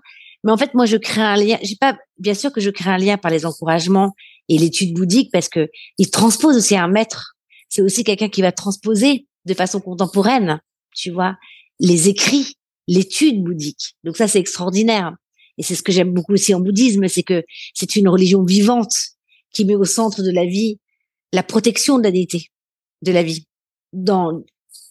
Mais 0.44 0.52
en 0.52 0.56
fait, 0.56 0.74
moi, 0.74 0.86
je 0.86 0.96
crée 0.96 1.22
un 1.22 1.36
lien. 1.36 1.58
J'ai 1.62 1.76
pas, 1.76 1.96
bien 2.18 2.34
sûr 2.34 2.52
que 2.52 2.60
je 2.60 2.70
crée 2.70 2.90
un 2.90 2.98
lien 2.98 3.16
par 3.16 3.30
les 3.30 3.46
encouragements 3.46 4.14
et 4.48 4.58
l'étude 4.58 4.94
bouddhique 4.94 5.30
parce 5.32 5.48
que 5.48 5.68
il 5.98 6.10
transpose 6.10 6.56
aussi 6.56 6.76
un 6.76 6.88
maître. 6.88 7.36
C'est 7.68 7.82
aussi 7.82 8.04
quelqu'un 8.04 8.28
qui 8.28 8.42
va 8.42 8.52
transposer 8.52 9.26
de 9.44 9.54
façon 9.54 9.80
contemporaine, 9.80 10.60
tu 10.94 11.10
vois, 11.10 11.36
les 11.78 12.08
écrits, 12.08 12.54
l'étude 12.86 13.42
bouddhique. 13.42 13.96
Donc 14.04 14.16
ça, 14.16 14.28
c'est 14.28 14.40
extraordinaire. 14.40 15.12
Et 15.58 15.62
c'est 15.62 15.74
ce 15.74 15.82
que 15.82 15.92
j'aime 15.92 16.12
beaucoup 16.12 16.32
aussi 16.32 16.54
en 16.54 16.60
bouddhisme, 16.60 17.08
c'est 17.08 17.22
que 17.22 17.44
c'est 17.74 17.96
une 17.96 18.08
religion 18.08 18.44
vivante 18.44 18.92
qui 19.52 19.64
met 19.64 19.76
au 19.76 19.84
centre 19.84 20.22
de 20.22 20.30
la 20.30 20.44
vie 20.44 20.78
la 21.32 21.42
protection 21.42 21.98
de 21.98 22.04
la 22.04 22.10
déité 22.10 22.50
de 23.02 23.12
la 23.12 23.22
vie. 23.22 23.46
Dans 23.92 24.42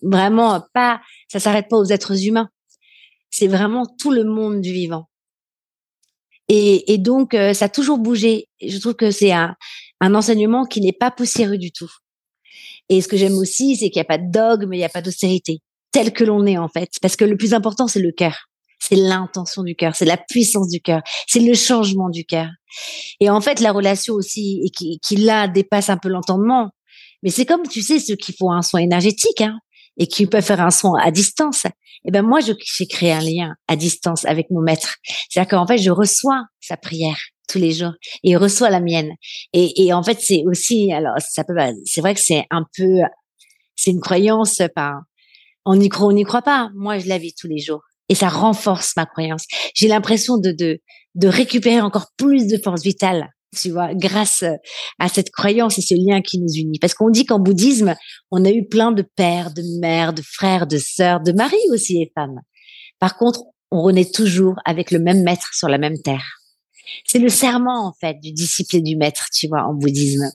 vraiment 0.02 0.62
pas, 0.74 1.02
ça 1.28 1.40
s'arrête 1.40 1.68
pas 1.70 1.78
aux 1.78 1.86
êtres 1.86 2.26
humains. 2.26 2.50
C'est 3.30 3.48
vraiment 3.48 3.86
tout 4.00 4.12
le 4.12 4.24
monde 4.24 4.62
du 4.62 4.72
vivant. 4.72 5.10
Et, 6.52 6.98
donc, 6.98 7.36
euh, 7.36 7.54
ça 7.54 7.66
a 7.66 7.70
toujours 7.70 8.00
bougé. 8.00 8.48
Je 8.60 8.80
trouve 8.80 8.96
que 8.96 9.12
c'est 9.12 9.32
un, 9.32 9.56
un 10.00 10.16
enseignement 10.16 10.66
qui 10.66 10.82
n'est 10.82 10.94
pas 10.94 11.12
poussiéreux 11.12 11.60
du 11.60 11.72
tout. 11.72 11.92
Et 12.90 13.02
ce 13.02 13.08
que 13.08 13.18
j'aime 13.18 13.38
aussi, 13.38 13.76
c'est 13.76 13.90
qu'il 13.90 14.00
n'y 14.00 14.06
a 14.06 14.06
pas 14.06 14.18
de 14.18 14.32
dogme, 14.32 14.74
il 14.74 14.78
n'y 14.78 14.84
a 14.84 14.90
pas 14.90 15.02
d'austérité, 15.02 15.60
tel 15.92 16.12
que 16.12 16.24
l'on 16.24 16.46
est 16.46 16.58
en 16.58 16.68
fait. 16.68 16.90
Parce 17.02 17.16
que 17.16 17.26
le 17.26 17.38
plus 17.38 17.54
important, 17.54 17.88
c'est 17.88 18.02
le 18.02 18.12
cœur. 18.12 18.48
C'est 18.82 18.96
l'intention 18.96 19.64
du 19.64 19.76
cœur, 19.76 19.96
c'est 19.96 20.06
la 20.06 20.18
puissance 20.18 20.70
du 20.70 20.80
cœur, 20.80 21.02
c'est 21.28 21.42
le 21.42 21.54
changement 21.54 22.10
du 22.10 22.24
cœur. 22.24 22.48
Et 23.20 23.30
en 23.30 23.42
fait, 23.42 23.60
la 23.60 23.74
relation 23.74 24.14
aussi, 24.14 24.62
et 24.64 24.70
qui, 24.70 25.00
qui 25.06 25.18
là 25.18 25.50
dépasse 25.50 25.90
un 25.90 25.98
peu 25.98 26.08
l'entendement, 26.08 26.70
mais 27.22 27.30
c'est 27.30 27.46
comme, 27.46 27.68
tu 27.68 27.82
sais, 27.82 28.00
ceux 28.00 28.16
qui 28.16 28.32
font 28.32 28.52
un 28.52 28.62
soin 28.62 28.80
énergétique, 28.80 29.42
hein, 29.42 29.60
et 29.98 30.08
qui 30.08 30.26
peuvent 30.26 30.44
faire 30.44 30.62
un 30.62 30.72
soin 30.72 30.98
à 31.04 31.12
distance. 31.12 31.68
Eh 32.06 32.12
ben 32.12 32.22
moi, 32.22 32.40
j'ai 32.40 32.88
créé 32.88 33.12
un 33.12 33.20
lien 33.20 33.56
à 33.68 33.76
distance 33.76 34.24
avec 34.24 34.50
mon 34.50 34.62
maître. 34.62 34.96
C'est-à-dire 35.30 35.50
qu'en 35.50 35.68
fait, 35.68 35.78
je 35.78 35.92
reçois 35.92 36.46
sa 36.62 36.78
prière 36.78 37.20
tous 37.50 37.58
les 37.58 37.72
jours 37.72 37.94
et 38.24 38.36
reçoit 38.36 38.70
la 38.70 38.80
mienne. 38.80 39.12
Et, 39.54 39.84
et 39.84 39.94
en 39.94 40.04
fait, 40.04 40.20
c'est 40.22 40.44
aussi, 40.46 40.92
alors 40.94 41.16
ça 41.20 41.44
peut, 41.44 41.56
c'est 41.86 42.02
vrai 42.02 42.14
que 42.14 42.22
c'est 42.22 42.46
un 42.52 42.64
peu, 42.78 43.00
c'est 43.76 43.92
une 43.92 44.02
croyance, 44.02 44.62
pas, 44.76 44.94
on 45.66 45.80
y 45.80 45.90
croit, 45.90 46.08
on 46.08 46.12
n'y 46.14 46.24
croit 46.24 46.42
pas. 46.42 46.70
Moi, 46.76 47.00
je 47.00 47.08
la 47.08 47.18
vis 47.18 47.34
tous 47.34 47.48
les 47.48 47.60
jours 47.60 47.82
et 48.10 48.16
ça 48.16 48.30
renforce 48.30 48.96
ma 48.98 49.06
croyance. 49.06 49.46
J'ai 49.76 49.88
l'impression 49.88 50.38
de, 50.38 50.52
de, 50.52 50.80
de 51.16 51.28
récupérer 51.28 51.82
encore 51.82 52.08
plus 52.18 52.48
de 52.48 52.58
force 52.58 52.82
vitale, 52.82 53.30
tu 53.56 53.70
vois, 53.70 53.94
grâce 53.94 54.44
à 55.00 55.10
cette 55.10 55.32
croyance 55.32 55.78
et 55.78 55.82
ce 55.82 55.96
lien 55.96 56.22
qui 56.22 56.40
nous 56.40 56.52
unit. 56.54 56.80
Parce 56.80 56.94
qu'on 56.94 57.10
dit 57.10 57.26
qu'en 57.26 57.40
bouddhisme, 57.40 57.96
on 58.32 58.46
a 58.46 58.52
eu 58.52 58.68
plein 58.68 58.92
de 58.92 59.04
pères, 59.16 59.54
de 59.54 59.64
mères, 59.80 60.14
de 60.14 60.22
frères, 60.22 60.68
de 60.68 60.78
sœurs, 60.78 61.22
de 61.22 61.32
maris 61.32 61.58
aussi 61.72 62.02
et 62.02 62.12
femmes. 62.16 62.40
Par 63.00 63.18
contre, 63.18 63.42
on 63.72 63.82
renaît 63.82 64.10
toujours 64.10 64.56
avec 64.66 64.92
le 64.92 65.00
même 65.00 65.24
maître 65.24 65.54
sur 65.54 65.70
la 65.70 65.78
même 65.78 66.02
terre. 66.02 66.39
C'est 67.06 67.20
le 67.20 67.30
serment, 67.30 67.88
en 67.88 67.94
fait, 67.94 68.20
du 68.20 68.32
disciple 68.32 68.78
et 68.78 68.82
du 68.82 68.96
maître, 68.96 69.28
tu 69.34 69.48
vois, 69.48 69.64
en 69.64 69.74
bouddhisme. 69.74 70.30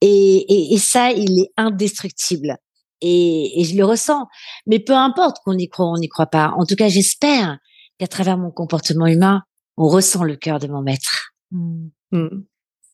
Et, 0.00 0.08
et, 0.08 0.74
et 0.74 0.78
ça, 0.78 1.12
il 1.12 1.40
est 1.40 1.50
indestructible 1.56 2.56
et, 3.00 3.60
et, 3.60 3.64
je 3.64 3.76
le 3.76 3.84
ressens. 3.84 4.26
Mais 4.66 4.78
peu 4.78 4.94
importe 4.94 5.38
qu'on 5.44 5.56
y 5.56 5.68
croit 5.68 5.86
ou 5.86 5.94
on 5.94 5.98
n'y 5.98 6.08
croit 6.08 6.26
pas. 6.26 6.52
En 6.56 6.64
tout 6.64 6.74
cas, 6.74 6.88
j'espère 6.88 7.58
qu'à 7.98 8.06
travers 8.06 8.38
mon 8.38 8.50
comportement 8.50 9.06
humain, 9.06 9.42
on 9.76 9.88
ressent 9.88 10.24
le 10.24 10.36
cœur 10.36 10.58
de 10.58 10.66
mon 10.66 10.82
maître. 10.82 11.32
Mmh. 11.50 11.88
Mmh. 12.12 12.42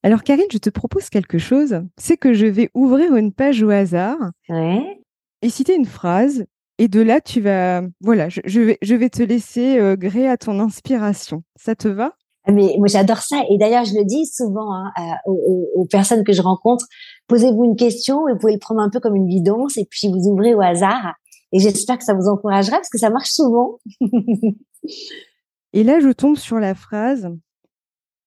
Alors 0.03 0.23
Karine, 0.23 0.47
je 0.53 0.59
te 0.59 0.71
propose 0.71 1.09
quelque 1.09 1.39
chose. 1.39 1.81
C'est 1.97 2.17
que 2.17 2.35
je 2.35 2.47
vais 2.47 2.71
ouvrir 2.75 3.17
une 3.17 3.33
page 3.33 3.63
au 3.63 3.71
hasard 3.71 4.19
ouais. 4.49 5.01
et 5.41 5.49
citer 5.49 5.75
une 5.75 5.87
phrase. 5.87 6.45
Et 6.79 6.89
de 6.89 7.01
là, 7.01 7.21
tu 7.21 7.41
vas, 7.41 7.83
voilà, 8.01 8.29
je, 8.29 8.41
je 8.45 8.61
vais, 8.61 8.79
je 8.83 8.95
vais 8.95 9.09
te 9.09 9.23
laisser 9.23 9.79
euh, 9.79 9.97
gré 9.97 10.29
à 10.29 10.37
ton 10.37 10.59
inspiration. 10.59 11.45
Ça 11.57 11.75
te 11.75 11.89
va? 11.89 12.15
Mais 12.47 12.77
moi 12.79 12.89
j'adore 12.89 13.19
ça 13.19 13.43
et 13.51 13.59
d'ailleurs 13.59 13.85
je 13.85 13.95
le 13.95 14.05
dis 14.05 14.27
souvent 14.27 14.73
hein, 14.75 14.93
aux, 15.27 15.87
personnes 15.91 16.25
que 16.25 16.33
je 16.33 16.43
rencontre 16.43 16.87
posez-vous 17.27 17.65
une 17.65 17.77
question, 17.77 18.27
vous 18.29 18.39
pouvez 18.39 18.53
le 18.53 18.59
prendre 18.59 18.81
un 18.81 18.91
peu 18.91 19.01
comme 19.01 19.17
une 19.17 19.29
guidance 19.29 19.77
et 19.77 19.87
puis 19.89 20.09
vous 20.09 20.29
ouvrez 20.29 20.55
au 20.55 20.61
hasard. 20.61 21.15
Et 21.53 21.59
j'espère 21.59 21.99
que 21.99 22.05
ça 22.05 22.15
vous 22.15 22.29
encouragera 22.29 22.77
parce 22.77 22.91
que 22.91 22.99
ça 22.99 23.11
marche 23.11 23.31
souvent. 23.31 23.79
et 25.73 25.85
là, 25.85 26.01
je 26.01 26.11
tombe 26.11 26.37
sur 26.37 26.59
la 26.59 26.75
phrase 26.75 27.31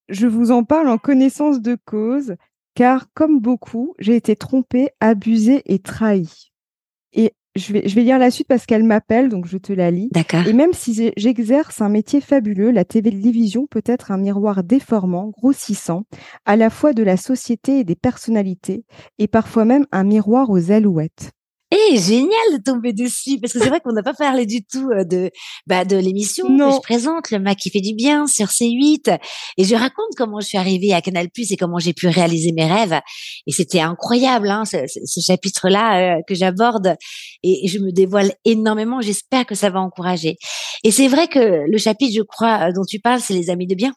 Je 0.09 0.27
vous 0.27 0.51
en 0.51 0.63
parle 0.63 0.87
en 0.87 0.97
connaissance 0.97 1.61
de 1.61 1.77
cause, 1.85 2.35
car 2.73 3.11
comme 3.13 3.39
beaucoup, 3.39 3.95
j'ai 3.99 4.15
été 4.15 4.35
trompée, 4.35 4.91
abusée 4.99 5.61
et 5.65 5.79
trahie. 5.79 6.46
Je 7.57 7.73
vais, 7.73 7.87
je 7.87 7.95
vais 7.95 8.03
lire 8.03 8.19
la 8.19 8.31
suite 8.31 8.47
parce 8.47 8.65
qu'elle 8.65 8.83
m'appelle, 8.83 9.29
donc 9.29 9.45
je 9.47 9.57
te 9.57 9.73
la 9.73 9.91
lis. 9.91 10.09
D'accord. 10.11 10.47
Et 10.47 10.53
même 10.53 10.73
si 10.73 11.11
j'exerce 11.17 11.81
un 11.81 11.89
métier 11.89 12.21
fabuleux, 12.21 12.71
la 12.71 12.85
télévision 12.85 13.67
peut 13.67 13.83
être 13.85 14.11
un 14.11 14.17
miroir 14.17 14.63
déformant, 14.63 15.29
grossissant, 15.29 16.03
à 16.45 16.55
la 16.55 16.69
fois 16.69 16.93
de 16.93 17.03
la 17.03 17.17
société 17.17 17.79
et 17.79 17.83
des 17.83 17.95
personnalités, 17.95 18.85
et 19.17 19.27
parfois 19.27 19.65
même 19.65 19.85
un 19.91 20.03
miroir 20.03 20.49
aux 20.49 20.71
alouettes. 20.71 21.31
Eh, 21.69 21.97
génial 21.97 22.31
de 22.53 22.63
tomber 22.63 22.93
dessus 22.93 23.39
parce 23.41 23.51
que 23.51 23.59
c'est 23.59 23.67
vrai 23.67 23.81
qu'on 23.81 23.91
n'a 23.91 24.01
pas 24.01 24.13
parlé 24.13 24.45
du 24.45 24.63
tout 24.63 24.89
euh, 24.89 25.03
de 25.03 25.31
bah, 25.65 25.83
de 25.83 25.97
l'émission 25.97 26.47
que 26.47 26.53
je 26.53 26.79
présente, 26.79 27.29
le 27.29 27.39
Mac 27.39 27.57
qui 27.57 27.69
fait 27.69 27.81
du 27.81 27.93
bien 27.93 28.25
sur 28.25 28.47
C8 28.47 29.19
et 29.57 29.63
je 29.65 29.75
raconte 29.75 30.15
comment 30.15 30.39
je 30.39 30.47
suis 30.47 30.57
arrivée 30.57 30.93
à 30.93 31.01
Canal+ 31.01 31.27
et 31.37 31.57
comment 31.57 31.77
j'ai 31.77 31.91
pu 31.91 32.07
réaliser 32.07 32.53
mes 32.53 32.71
rêves. 32.71 32.97
Et 33.47 33.51
c'était 33.51 33.81
incroyable 33.81 34.49
hein, 34.49 34.63
ce, 34.63 34.77
ce 34.87 35.19
chapitre-là 35.19 36.19
euh, 36.19 36.21
que 36.25 36.35
j'aborde. 36.35 36.95
Et, 37.43 37.67
je 37.67 37.79
me 37.79 37.91
dévoile 37.91 38.31
énormément, 38.45 39.01
j'espère 39.01 39.45
que 39.45 39.55
ça 39.55 39.69
va 39.69 39.81
encourager. 39.81 40.37
Et 40.85 40.91
c'est 40.91 41.09
vrai 41.09 41.27
que 41.27 41.69
le 41.69 41.77
chapitre 41.77 42.13
je 42.15 42.21
crois 42.21 42.69
euh, 42.69 42.71
dont 42.71 42.85
tu 42.87 42.99
parles 42.99 43.19
c'est 43.19 43.33
les 43.33 43.49
amis 43.49 43.67
de 43.67 43.75
bien. 43.75 43.91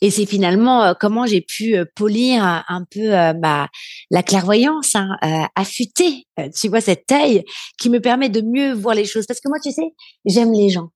Et 0.00 0.10
c'est 0.10 0.26
finalement 0.26 0.82
euh, 0.82 0.94
comment 0.98 1.26
j'ai 1.26 1.40
pu 1.40 1.76
euh, 1.76 1.84
polir 1.94 2.42
un, 2.42 2.84
peu 2.90 3.14
euh, 3.14 3.34
ma, 3.34 3.68
la 4.10 4.22
clairvoyance, 4.22 4.94
hein, 4.94 5.16
affûter, 5.54 6.26
tu 6.54 6.68
vois, 6.68 6.80
cette 6.80 7.10
œil 7.12 7.44
qui 7.78 7.90
me 7.90 8.00
permet 8.00 8.28
de 8.28 8.40
mieux 8.40 8.72
voir 8.72 8.94
les 8.94 9.04
choses. 9.04 9.26
Parce 9.26 9.40
que 9.40 9.48
moi, 9.48 9.58
tu 9.62 9.70
sais, 9.72 9.94
j'aime 10.24 10.52
les 10.52 10.70
gens. 10.70 10.88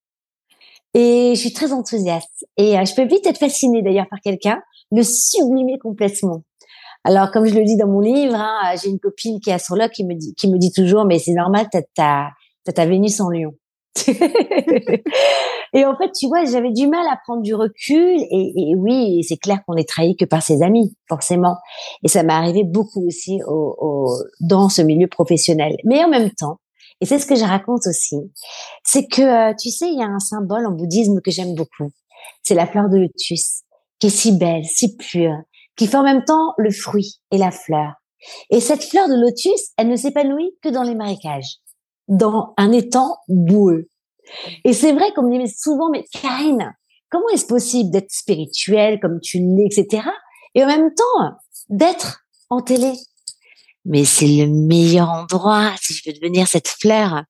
Et 0.95 1.33
je 1.35 1.41
suis 1.41 1.53
très 1.53 1.73
enthousiaste. 1.73 2.47
Et 2.57 2.73
je 2.73 2.95
peux 2.95 3.07
vite 3.07 3.27
être 3.27 3.39
fascinée 3.39 3.83
d'ailleurs 3.83 4.09
par 4.09 4.21
quelqu'un, 4.21 4.63
le 4.91 5.03
sublimer 5.03 5.79
complètement. 5.79 6.43
Alors, 7.03 7.31
comme 7.31 7.47
je 7.47 7.55
le 7.55 7.65
dis 7.65 7.77
dans 7.77 7.89
mon 7.89 8.01
livre, 8.01 8.35
hein, 8.35 8.75
j'ai 8.83 8.89
une 8.89 9.01
copine 9.01 9.39
qui 9.41 9.51
est 9.51 9.55
astrologue 9.55 9.91
qui 9.91 10.05
me 10.05 10.15
dit, 10.15 10.35
qui 10.35 10.49
me 10.49 10.57
dit 10.57 10.73
toujours, 10.73 11.05
mais 11.05 11.19
c'est 11.19 11.35
normal, 11.35 11.67
t'as 11.71 11.83
ta, 11.95 12.31
ta 12.73 12.87
Vénus 12.87 13.21
en 13.21 13.29
Lion. 13.29 13.55
et 15.73 15.85
en 15.85 15.97
fait, 15.97 16.11
tu 16.19 16.27
vois, 16.27 16.45
j'avais 16.45 16.73
du 16.73 16.89
mal 16.89 17.07
à 17.07 17.19
prendre 17.25 17.43
du 17.43 17.55
recul. 17.55 18.19
Et, 18.31 18.75
oui, 18.77 19.23
c'est 19.23 19.37
clair 19.37 19.61
qu'on 19.67 19.77
est 19.77 19.89
trahi 19.89 20.17
que 20.17 20.25
par 20.25 20.43
ses 20.43 20.63
amis, 20.63 20.97
forcément. 21.09 21.57
Et 22.03 22.09
ça 22.09 22.23
m'est 22.23 22.33
arrivé 22.33 22.65
beaucoup 22.65 23.07
aussi 23.07 23.41
au, 23.47 24.09
dans 24.41 24.69
ce 24.69 24.83
milieu 24.83 25.07
professionnel. 25.07 25.77
Mais 25.85 26.05
en 26.05 26.09
même 26.09 26.31
temps, 26.31 26.59
et 27.01 27.07
c'est 27.07 27.19
ce 27.19 27.27
que 27.27 27.37
je 27.37 27.45
raconte 27.45 27.87
aussi, 27.87 28.17
c'est 28.85 29.07
que, 29.07 29.51
euh, 29.51 29.55
tu 29.61 29.71
sais, 29.71 29.89
il 29.89 29.99
y 29.99 30.03
a 30.03 30.07
un 30.07 30.21
symbole 30.21 30.67
en 30.67 30.71
bouddhisme 30.71 31.21
que 31.21 31.31
j'aime 31.31 31.55
beaucoup. 31.55 31.91
C'est 32.43 32.55
la 32.55 32.67
fleur 32.67 32.89
de 32.89 32.99
lotus, 32.99 33.63
qui 33.99 34.07
est 34.07 34.11
si 34.11 34.33
belle, 34.33 34.65
si 34.65 34.97
pure, 34.97 35.37
qui 35.77 35.87
fait 35.87 35.97
en 35.97 36.05
même 36.05 36.25
temps 36.25 36.55
le 36.57 36.71
fruit 36.71 37.21
et 37.31 37.39
la 37.39 37.51
fleur. 37.51 37.93
Et 38.51 38.61
cette 38.61 38.85
fleur 38.85 39.09
de 39.09 39.15
lotus, 39.15 39.73
elle 39.77 39.89
ne 39.89 39.97
s'épanouit 39.97 40.57
que 40.63 40.69
dans 40.69 40.83
les 40.83 40.95
marécages 40.95 41.59
dans 42.09 42.55
un 42.57 42.73
étang 42.73 43.17
boueux. 43.29 43.89
Et 44.65 44.73
c'est 44.73 44.93
vrai 44.93 45.13
qu'on 45.15 45.23
me 45.23 45.45
dit 45.45 45.53
souvent, 45.53 45.91
mais 45.91 46.05
Karine, 46.13 46.75
comment 47.11 47.29
est-ce 47.33 47.47
possible 47.47 47.91
d'être 47.91 48.11
spirituelle 48.11 48.99
comme 49.01 49.21
tu 49.21 49.39
l'es, 49.39 49.67
etc. 49.67 50.09
Et 50.55 50.65
en 50.65 50.67
même 50.67 50.95
temps, 50.95 51.37
d'être 51.69 52.25
en 52.51 52.61
télé? 52.61 52.93
Mais 53.85 54.05
c'est 54.05 54.27
le 54.27 54.47
meilleur 54.47 55.11
endroit 55.11 55.75
si 55.81 55.95
je 55.95 56.03
veux 56.07 56.15
devenir 56.15 56.49
cette 56.49 56.69
fleur. 56.69 57.25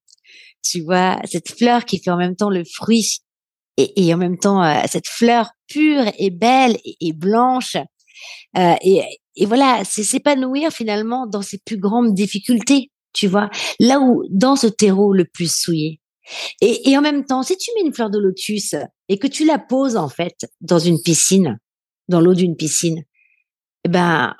Tu 0.63 0.83
vois, 0.83 1.19
cette 1.25 1.51
fleur 1.51 1.85
qui 1.85 2.01
fait 2.03 2.11
en 2.11 2.17
même 2.17 2.37
temps 2.37 2.51
le 2.51 2.63
fruit 2.65 3.19
et, 3.77 4.15
en 4.15 4.17
même 4.17 4.39
temps 4.39 4.63
euh, 4.63 4.83
cette 4.89 5.09
fleur 5.09 5.51
pure 5.69 6.05
et 6.19 6.31
belle 6.31 6.79
et, 6.85 7.13
blanche. 7.13 7.77
Euh, 8.57 8.75
et, 8.83 9.03
et 9.35 9.47
voilà, 9.47 9.83
c'est 9.85 10.05
s'épanouir 10.05 10.71
finalement 10.71 11.27
dans 11.27 11.43
ses 11.43 11.59
plus 11.59 11.77
grandes 11.77 12.15
difficultés 12.15 12.93
tu 13.15 13.27
vois, 13.27 13.49
là 13.81 14.01
où 14.01 14.25
dans 14.31 14.57
ce 14.57 14.67
terreau 14.67 15.13
le 15.13 15.25
plus 15.25 15.51
souillé. 15.51 16.01
Et, 16.61 16.91
et 16.91 16.99
en 16.99 17.03
même 17.03 17.25
temps, 17.25 17.43
si 17.43 17.57
tu 17.57 17.71
mets 17.75 17.87
une 17.87 17.93
fleur 17.93 18.11
de 18.11 18.19
lotus 18.19 18.75
et 19.09 19.19
que 19.19 19.27
tu 19.27 19.45
la 19.45 19.59
poses 19.59 19.97
en 19.97 20.09
fait 20.09 20.47
dans 20.61 20.79
une 20.79 21.01
piscine, 21.03 21.59
dans 22.09 22.21
l'eau 22.21 22.35
d'une 22.35 22.57
piscine, 22.57 23.03
eh 23.85 23.89
ben, 23.89 24.35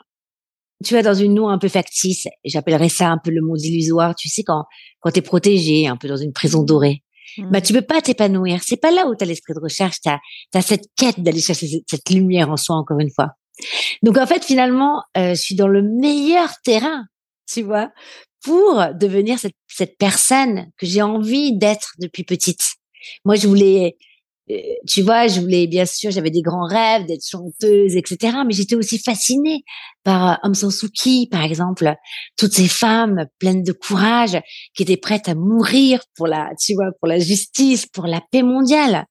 tu 0.85 0.95
vois, 0.95 1.03
dans 1.03 1.15
une 1.15 1.39
eau 1.39 1.49
un 1.49 1.59
peu 1.59 1.69
factice, 1.69 2.27
j'appellerais 2.45 2.89
ça 2.89 3.09
un 3.09 3.19
peu 3.19 3.31
le 3.31 3.43
monde 3.43 3.61
illusoire, 3.61 4.15
tu 4.15 4.29
sais, 4.29 4.43
quand, 4.43 4.65
quand 5.01 5.11
t'es 5.11 5.23
protégé, 5.23 5.87
un 5.87 5.97
peu 5.97 6.09
dans 6.09 6.17
une 6.17 6.33
prison 6.33 6.63
dorée, 6.63 7.03
mmh. 7.39 7.51
bah, 7.51 7.61
tu 7.61 7.73
peux 7.73 7.83
pas 7.83 8.01
t'épanouir. 8.01 8.61
C'est 8.65 8.81
pas 8.81 8.91
là 8.91 9.07
où 9.07 9.15
t'as 9.15 9.27
l'esprit 9.27 9.55
de 9.55 9.61
recherche, 9.61 9.97
t'as, 10.03 10.19
as 10.55 10.63
cette 10.63 10.87
quête 10.97 11.21
d'aller 11.21 11.41
chercher 11.41 11.69
cette, 11.87 12.11
lumière 12.11 12.51
en 12.51 12.57
soi, 12.57 12.77
encore 12.77 12.99
une 13.01 13.11
fois. 13.11 13.31
Donc, 14.03 14.19
en 14.19 14.27
fait, 14.27 14.45
finalement, 14.45 15.03
euh, 15.17 15.35
je 15.35 15.41
suis 15.41 15.55
dans 15.55 15.69
le 15.69 15.83
meilleur 15.83 16.51
terrain, 16.65 17.05
tu 17.47 17.63
vois, 17.63 17.91
pour 18.45 18.85
devenir 18.95 19.39
cette, 19.39 19.57
cette 19.67 19.97
personne 19.99 20.67
que 20.77 20.87
j'ai 20.87 21.03
envie 21.03 21.57
d'être 21.57 21.95
depuis 21.99 22.25
petite. 22.25 22.63
Moi, 23.25 23.37
je 23.37 23.49
voulais, 23.49 23.97
euh, 24.51 24.59
tu 24.87 25.01
vois, 25.01 25.29
je 25.29 25.41
voulais 25.41 25.67
bien 25.67 25.87
sûr, 25.87 26.11
j'avais 26.11 26.31
des 26.31 26.43
grands 26.43 26.67
rêves 26.67 27.07
d'être 27.07 27.27
chanteuse, 27.27 27.97
etc. 27.97 28.37
Mais 28.47 28.53
j'étais 28.53 28.77
aussi 28.77 28.99
fascinée 28.99 29.65
par 30.03 30.33
euh, 30.33 30.35
Aung 30.49 30.55
San 30.55 30.71
Suu 30.71 30.91
Kyi, 30.91 31.27
par 31.29 31.43
exemple, 31.43 31.95
toutes 32.37 32.53
ces 32.53 32.69
femmes 32.69 33.27
pleines 33.39 33.63
de 33.63 33.73
courage 33.73 34.39
qui 34.75 34.83
étaient 34.83 34.99
prêtes 34.99 35.29
à 35.29 35.35
mourir 35.35 36.03
pour 36.15 36.27
la, 36.27 36.51
tu 36.61 36.75
vois, 36.75 36.91
pour 37.01 37.09
la 37.09 37.19
justice, 37.19 37.87
pour 37.87 38.07
la 38.07 38.21
paix 38.31 38.43
mondiale. 38.43 39.07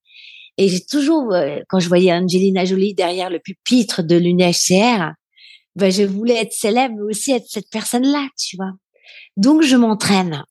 Et 0.59 0.69
j'ai 0.69 0.85
toujours, 0.85 1.33
euh, 1.33 1.57
quand 1.69 1.79
je 1.79 1.87
voyais 1.87 2.13
Angelina 2.13 2.65
Jolie 2.65 2.93
derrière 2.93 3.31
le 3.31 3.39
pupitre 3.39 4.03
de 4.03 4.15
l'UNHCR, 4.15 5.13
ben, 5.75 5.91
je 5.91 6.03
voulais 6.03 6.35
être 6.35 6.53
célèbre, 6.53 6.93
mais 6.95 7.01
aussi 7.01 7.31
être 7.31 7.47
cette 7.47 7.71
personne-là, 7.71 8.27
tu 8.37 8.57
vois. 8.57 8.73
Donc, 9.37 9.63
je 9.63 9.75
m'entraîne. 9.75 10.43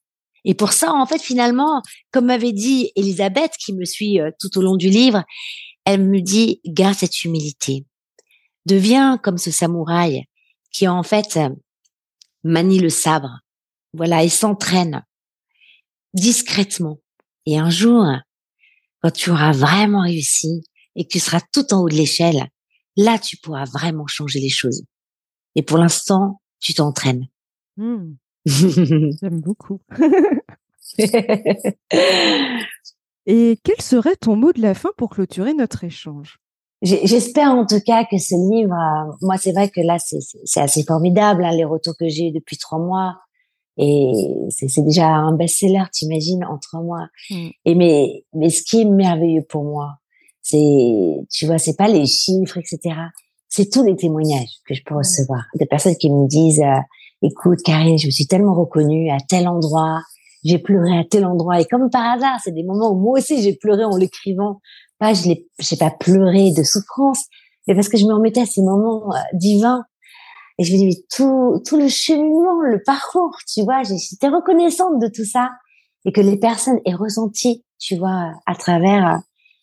Et 0.44 0.54
pour 0.54 0.72
ça, 0.72 0.92
en 0.92 1.06
fait, 1.06 1.20
finalement, 1.20 1.82
comme 2.10 2.26
m'avait 2.26 2.52
dit 2.52 2.90
Elisabeth, 2.96 3.52
qui 3.58 3.72
me 3.72 3.84
suit 3.84 4.20
euh, 4.20 4.30
tout 4.40 4.58
au 4.58 4.62
long 4.62 4.76
du 4.76 4.88
livre, 4.88 5.24
elle 5.84 6.04
me 6.04 6.20
dit, 6.20 6.60
garde 6.64 6.96
cette 6.96 7.24
humilité. 7.24 7.86
Deviens 8.66 9.18
comme 9.18 9.38
ce 9.38 9.50
samouraï 9.50 10.24
qui, 10.72 10.88
en 10.88 11.02
fait, 11.02 11.38
manie 12.44 12.78
le 12.78 12.88
sabre. 12.88 13.40
Voilà, 13.92 14.24
et 14.24 14.28
s'entraîne 14.28 15.04
discrètement. 16.14 16.98
Et 17.46 17.58
un 17.58 17.70
jour, 17.70 18.06
quand 19.00 19.10
tu 19.10 19.30
auras 19.30 19.52
vraiment 19.52 20.02
réussi 20.02 20.62
et 20.94 21.04
que 21.04 21.10
tu 21.10 21.20
seras 21.20 21.40
tout 21.52 21.72
en 21.74 21.80
haut 21.82 21.88
de 21.88 21.94
l'échelle, 21.94 22.48
là, 22.96 23.18
tu 23.18 23.36
pourras 23.36 23.64
vraiment 23.64 24.06
changer 24.06 24.40
les 24.40 24.50
choses. 24.50 24.84
Et 25.54 25.62
pour 25.62 25.78
l'instant, 25.78 26.40
tu 26.60 26.74
t'entraînes. 26.74 27.28
Mmh. 27.76 28.14
J'aime 29.20 29.40
beaucoup. 29.40 29.80
Et 33.26 33.58
quel 33.62 33.80
serait 33.80 34.16
ton 34.16 34.34
mot 34.36 34.52
de 34.52 34.60
la 34.60 34.74
fin 34.74 34.90
pour 34.96 35.10
clôturer 35.10 35.54
notre 35.54 35.84
échange? 35.84 36.38
J'espère 36.82 37.52
en 37.52 37.64
tout 37.64 37.80
cas 37.86 38.04
que 38.04 38.18
ce 38.18 38.34
livre, 38.50 38.74
euh, 38.74 39.12
moi 39.20 39.36
c'est 39.38 39.52
vrai 39.52 39.68
que 39.70 39.80
là 39.80 39.98
c'est 40.00 40.60
assez 40.60 40.82
formidable 40.82 41.44
hein, 41.44 41.52
les 41.52 41.64
retours 41.64 41.94
que 41.96 42.08
j'ai 42.08 42.32
depuis 42.32 42.56
trois 42.56 42.80
mois 42.80 43.18
et 43.78 44.12
c'est 44.50 44.82
déjà 44.82 45.06
un 45.06 45.32
best-seller, 45.32 45.84
t'imagines, 45.92 46.44
en 46.44 46.58
trois 46.58 46.82
mois. 46.82 47.06
Mmh. 47.30 47.48
Et 47.64 47.74
mais 47.74 48.24
mais 48.34 48.50
ce 48.50 48.62
qui 48.62 48.82
est 48.82 48.84
merveilleux 48.84 49.44
pour 49.48 49.64
moi, 49.64 49.94
c'est 50.42 51.24
tu 51.30 51.46
vois, 51.46 51.58
c'est 51.58 51.76
pas 51.76 51.88
les 51.88 52.06
chiffres, 52.06 52.58
etc. 52.58 52.96
C'est 53.48 53.70
tous 53.70 53.84
les 53.84 53.96
témoignages 53.96 54.60
que 54.66 54.74
je 54.74 54.82
peux 54.84 54.96
recevoir 54.96 55.44
des 55.54 55.66
personnes 55.66 55.96
qui 55.96 56.10
me 56.10 56.26
disent 56.26 56.60
euh, 56.60 56.80
écoute, 57.22 57.60
Karine, 57.64 57.98
je 57.98 58.06
me 58.06 58.10
suis 58.10 58.26
tellement 58.26 58.54
reconnue 58.54 59.10
à 59.10 59.18
tel 59.28 59.48
endroit, 59.48 60.00
j'ai 60.44 60.58
pleuré 60.58 60.98
à 60.98 61.04
tel 61.04 61.24
endroit. 61.24 61.60
Et 61.60 61.64
comme 61.64 61.88
par 61.90 62.04
hasard, 62.04 62.38
c'est 62.42 62.52
des 62.52 62.64
moments 62.64 62.90
où 62.90 63.00
moi 63.00 63.18
aussi 63.18 63.42
j'ai 63.42 63.54
pleuré 63.54 63.84
en 63.84 63.96
l'écrivant. 63.96 64.60
Pas, 64.98 65.14
je 65.14 65.28
l'ai, 65.28 65.46
j'ai 65.60 65.76
pas 65.76 65.90
pleuré 65.90 66.52
de 66.52 66.62
souffrance, 66.62 67.24
mais 67.66 67.74
parce 67.74 67.88
que 67.88 67.96
je 67.96 68.04
me 68.04 68.14
remettais 68.14 68.40
à 68.42 68.46
ces 68.46 68.62
moments 68.62 69.12
euh, 69.14 69.18
divins. 69.34 69.84
Et 70.58 70.64
je 70.64 70.72
me 70.72 70.78
dis, 70.78 70.86
mais 70.86 71.04
tout, 71.16 71.62
tout 71.66 71.76
le 71.76 71.88
cheminement, 71.88 72.60
le 72.60 72.82
parcours, 72.84 73.36
tu 73.52 73.62
vois, 73.62 73.82
j'étais 73.82 74.28
reconnaissante 74.28 75.00
de 75.00 75.08
tout 75.08 75.24
ça. 75.24 75.50
Et 76.04 76.12
que 76.12 76.20
les 76.20 76.36
personnes 76.36 76.80
aient 76.84 76.94
ressenti, 76.94 77.64
tu 77.78 77.96
vois, 77.96 78.32
à 78.46 78.54
travers 78.54 79.06
euh, 79.06 79.18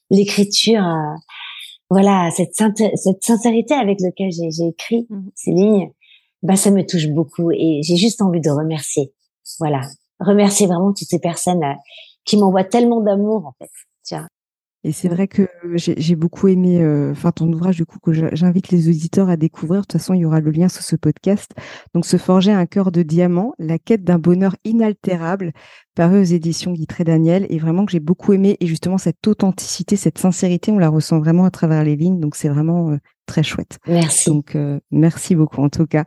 l'écriture, 0.09 0.83
euh, 0.83 1.15
voilà, 1.89 2.29
cette, 2.31 2.55
cette 2.55 3.23
sincérité 3.23 3.73
avec 3.73 3.99
laquelle 3.99 4.31
j'ai 4.31 4.67
écrit 4.67 5.05
mmh. 5.09 5.29
ces 5.35 5.51
lignes 5.51 5.91
bah 6.43 6.55
ça 6.55 6.71
me 6.71 6.85
touche 6.85 7.07
beaucoup 7.07 7.51
et 7.51 7.81
j'ai 7.83 7.97
juste 7.97 8.21
envie 8.21 8.41
de 8.41 8.49
remercier. 8.49 9.13
Voilà, 9.59 9.81
remercier 10.19 10.67
vraiment 10.67 10.93
toutes 10.93 11.07
ces 11.07 11.19
personnes 11.19 11.63
euh, 11.63 11.73
qui 12.25 12.37
m'envoient 12.37 12.63
tellement 12.63 13.01
d'amour 13.01 13.45
en 13.45 13.53
fait. 13.59 13.71
Tiens. 14.03 14.27
Et 14.85 14.93
c'est 14.93 15.09
vrai 15.09 15.27
que 15.27 15.49
j'ai 15.75 16.15
beaucoup 16.15 16.47
aimé, 16.47 16.81
euh, 16.81 17.11
enfin 17.11 17.33
ton 17.33 17.51
ouvrage 17.51 17.75
du 17.75 17.85
coup 17.85 17.99
que 17.99 18.13
j'invite 18.13 18.69
les 18.69 18.87
auditeurs 18.87 19.27
à 19.27 19.35
découvrir. 19.35 19.81
De 19.81 19.85
toute 19.85 19.99
façon, 19.99 20.13
il 20.13 20.21
y 20.21 20.25
aura 20.25 20.39
le 20.39 20.51
lien 20.51 20.69
sous 20.69 20.83
ce 20.83 20.95
podcast. 20.95 21.51
Donc, 21.93 22.05
se 22.05 22.15
forger 22.15 22.53
un 22.53 22.65
cœur 22.65 22.93
de 22.93 23.01
diamant, 23.01 23.53
la 23.59 23.77
quête 23.77 24.05
d'un 24.05 24.19
bonheur 24.19 24.55
inaltérable, 24.63 25.51
paru 25.95 26.21
aux 26.21 26.23
éditions 26.23 26.71
Guitré 26.71 27.03
Daniel, 27.03 27.45
et 27.49 27.59
vraiment 27.59 27.85
que 27.85 27.91
j'ai 27.91 27.99
beaucoup 27.99 28.31
aimé. 28.31 28.55
Et 28.61 28.67
justement, 28.67 28.97
cette 28.97 29.27
authenticité, 29.27 29.97
cette 29.97 30.17
sincérité, 30.17 30.71
on 30.71 30.79
la 30.79 30.87
ressent 30.87 31.19
vraiment 31.19 31.43
à 31.43 31.51
travers 31.51 31.83
les 31.83 31.97
lignes. 31.97 32.21
Donc, 32.21 32.37
c'est 32.37 32.47
vraiment 32.47 32.91
euh, 32.91 32.97
très 33.25 33.43
chouette. 33.43 33.79
Merci. 33.85 34.29
Donc, 34.29 34.57
merci 34.91 35.35
beaucoup 35.35 35.61
en 35.61 35.69
tout 35.69 35.87
cas. 35.87 36.05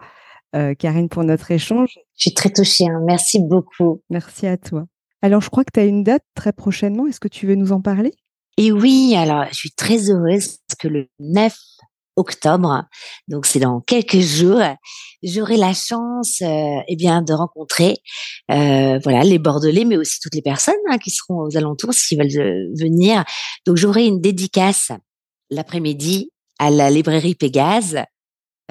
Euh, 0.54 0.74
Karine, 0.74 1.08
pour 1.08 1.24
notre 1.24 1.50
échange. 1.50 1.98
Je 2.16 2.22
suis 2.22 2.34
très 2.34 2.50
touchée. 2.50 2.86
Hein. 2.86 3.00
Merci 3.06 3.38
beaucoup. 3.40 4.02
Merci 4.10 4.46
à 4.46 4.56
toi. 4.56 4.84
Alors, 5.22 5.40
je 5.40 5.48
crois 5.48 5.64
que 5.64 5.70
tu 5.72 5.80
as 5.80 5.84
une 5.84 6.04
date 6.04 6.24
très 6.34 6.52
prochainement. 6.52 7.06
Est-ce 7.06 7.20
que 7.20 7.28
tu 7.28 7.46
veux 7.46 7.54
nous 7.54 7.72
en 7.72 7.80
parler? 7.80 8.12
Et 8.58 8.70
oui, 8.70 9.14
alors, 9.16 9.44
je 9.50 9.54
suis 9.54 9.70
très 9.70 10.10
heureuse 10.10 10.58
parce 10.68 10.78
que 10.78 10.88
le 10.88 11.08
9 11.20 11.56
octobre, 12.16 12.84
donc 13.28 13.46
c'est 13.46 13.60
dans 13.60 13.80
quelques 13.80 14.20
jours, 14.20 14.60
j'aurai 15.22 15.56
la 15.56 15.72
chance 15.72 16.42
euh, 16.42 16.80
eh 16.86 16.96
bien 16.96 17.22
de 17.22 17.32
rencontrer 17.32 17.96
euh, 18.50 18.98
voilà 19.02 19.24
les 19.24 19.38
Bordelais, 19.38 19.84
mais 19.84 19.96
aussi 19.96 20.18
toutes 20.20 20.34
les 20.34 20.42
personnes 20.42 20.74
hein, 20.90 20.98
qui 20.98 21.10
seront 21.10 21.46
aux 21.46 21.56
alentours 21.56 21.94
s'ils 21.94 22.18
veulent 22.18 22.40
euh, 22.40 22.68
venir. 22.78 23.24
Donc 23.66 23.76
j'aurai 23.76 24.06
une 24.06 24.20
dédicace 24.20 24.92
l'après-midi 25.50 26.30
à 26.58 26.70
la 26.70 26.90
librairie 26.90 27.34
Pégase 27.34 27.98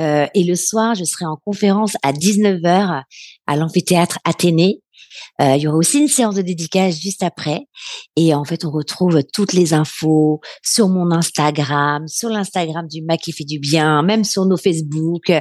euh, 0.01 0.25
et 0.33 0.43
le 0.43 0.55
soir, 0.55 0.95
je 0.95 1.03
serai 1.03 1.25
en 1.25 1.37
conférence 1.45 1.93
à 2.03 2.11
19h 2.11 3.03
à 3.47 3.55
l'amphithéâtre 3.55 4.19
Athénée. 4.25 4.81
Euh, 5.41 5.55
il 5.55 5.61
y 5.61 5.67
aura 5.67 5.77
aussi 5.77 5.99
une 5.99 6.07
séance 6.07 6.35
de 6.35 6.41
dédicace 6.41 6.99
juste 6.99 7.21
après. 7.21 7.67
Et 8.15 8.33
en 8.33 8.43
fait, 8.43 8.65
on 8.65 8.71
retrouve 8.71 9.21
toutes 9.33 9.53
les 9.53 9.73
infos 9.73 10.39
sur 10.63 10.87
mon 10.89 11.11
Instagram, 11.11 12.07
sur 12.07 12.29
l'Instagram 12.29 12.87
du 12.87 13.03
Mac 13.03 13.19
qui 13.19 13.31
fait 13.31 13.43
du 13.43 13.59
bien, 13.59 14.01
même 14.01 14.23
sur 14.23 14.45
nos 14.45 14.57
Facebook. 14.57 15.31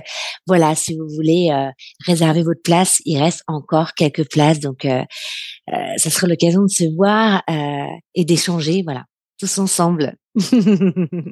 Voilà, 0.47 0.75
si 0.75 0.97
vous 0.97 1.09
voulez 1.15 1.51
euh, 1.53 1.71
réserver 2.07 2.43
votre 2.43 2.63
place, 2.63 3.01
il 3.05 3.19
reste 3.19 3.43
encore 3.47 3.95
quelques 3.95 4.29
places. 4.29 4.61
Donc, 4.61 4.87
ça 5.97 6.11
sera 6.11 6.27
l'occasion 6.27 6.63
de 6.63 6.71
se 6.71 6.85
voir 6.97 7.43
et 8.15 8.25
d'échanger, 8.25 8.83
voilà, 8.85 9.05
tous 9.39 9.59
ensemble. 9.59 10.17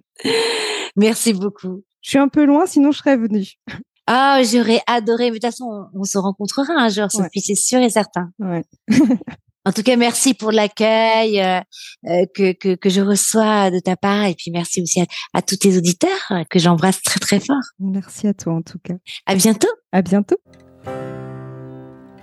Merci 0.96 1.32
beaucoup. 1.32 1.84
Je 2.08 2.12
suis 2.12 2.18
un 2.18 2.28
peu 2.28 2.46
loin, 2.46 2.64
sinon 2.64 2.90
je 2.90 2.98
serais 3.00 3.18
venue. 3.18 3.44
Ah, 4.06 4.40
j'aurais 4.42 4.80
adoré. 4.86 5.24
Mais 5.24 5.32
de 5.32 5.34
toute 5.34 5.42
façon, 5.42 5.90
on, 5.92 6.04
se 6.04 6.16
rencontrera 6.16 6.72
un 6.72 6.88
jour, 6.88 7.12
Sophie, 7.12 7.42
c'est 7.42 7.54
sûr 7.54 7.80
et 7.80 7.90
certain. 7.90 8.30
Ouais. 8.38 8.64
en 9.66 9.72
tout 9.72 9.82
cas, 9.82 9.96
merci 9.96 10.32
pour 10.32 10.50
l'accueil 10.50 11.38
euh, 11.38 11.60
euh, 12.06 12.24
que, 12.34 12.52
que, 12.52 12.76
que, 12.76 12.88
je 12.88 13.02
reçois 13.02 13.70
de 13.70 13.78
ta 13.78 13.94
part. 13.96 14.24
Et 14.24 14.34
puis, 14.34 14.50
merci 14.50 14.80
aussi 14.80 15.04
à, 15.34 15.42
tous 15.42 15.58
tes 15.58 15.76
auditeurs 15.76 16.08
euh, 16.30 16.44
que 16.48 16.58
j'embrasse 16.58 17.02
très, 17.02 17.20
très 17.20 17.40
fort. 17.40 17.60
Merci 17.78 18.26
à 18.26 18.32
toi, 18.32 18.54
en 18.54 18.62
tout 18.62 18.78
cas. 18.82 18.94
À 19.26 19.34
bientôt. 19.34 19.68
À 19.92 20.00
bientôt. 20.00 20.38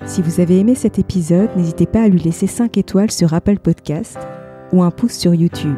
Si 0.08 0.24
vous 0.24 0.40
avez 0.40 0.58
aimé 0.58 0.74
cet 0.74 0.98
épisode, 0.98 1.56
n'hésitez 1.56 1.86
pas 1.86 2.02
à 2.02 2.08
lui 2.08 2.20
laisser 2.20 2.48
5 2.48 2.76
étoiles 2.80 3.12
sur 3.12 3.36
Apple 3.36 3.60
Podcast 3.60 4.18
ou 4.74 4.82
un 4.82 4.90
pouce 4.90 5.14
sur 5.14 5.36
YouTube. 5.36 5.78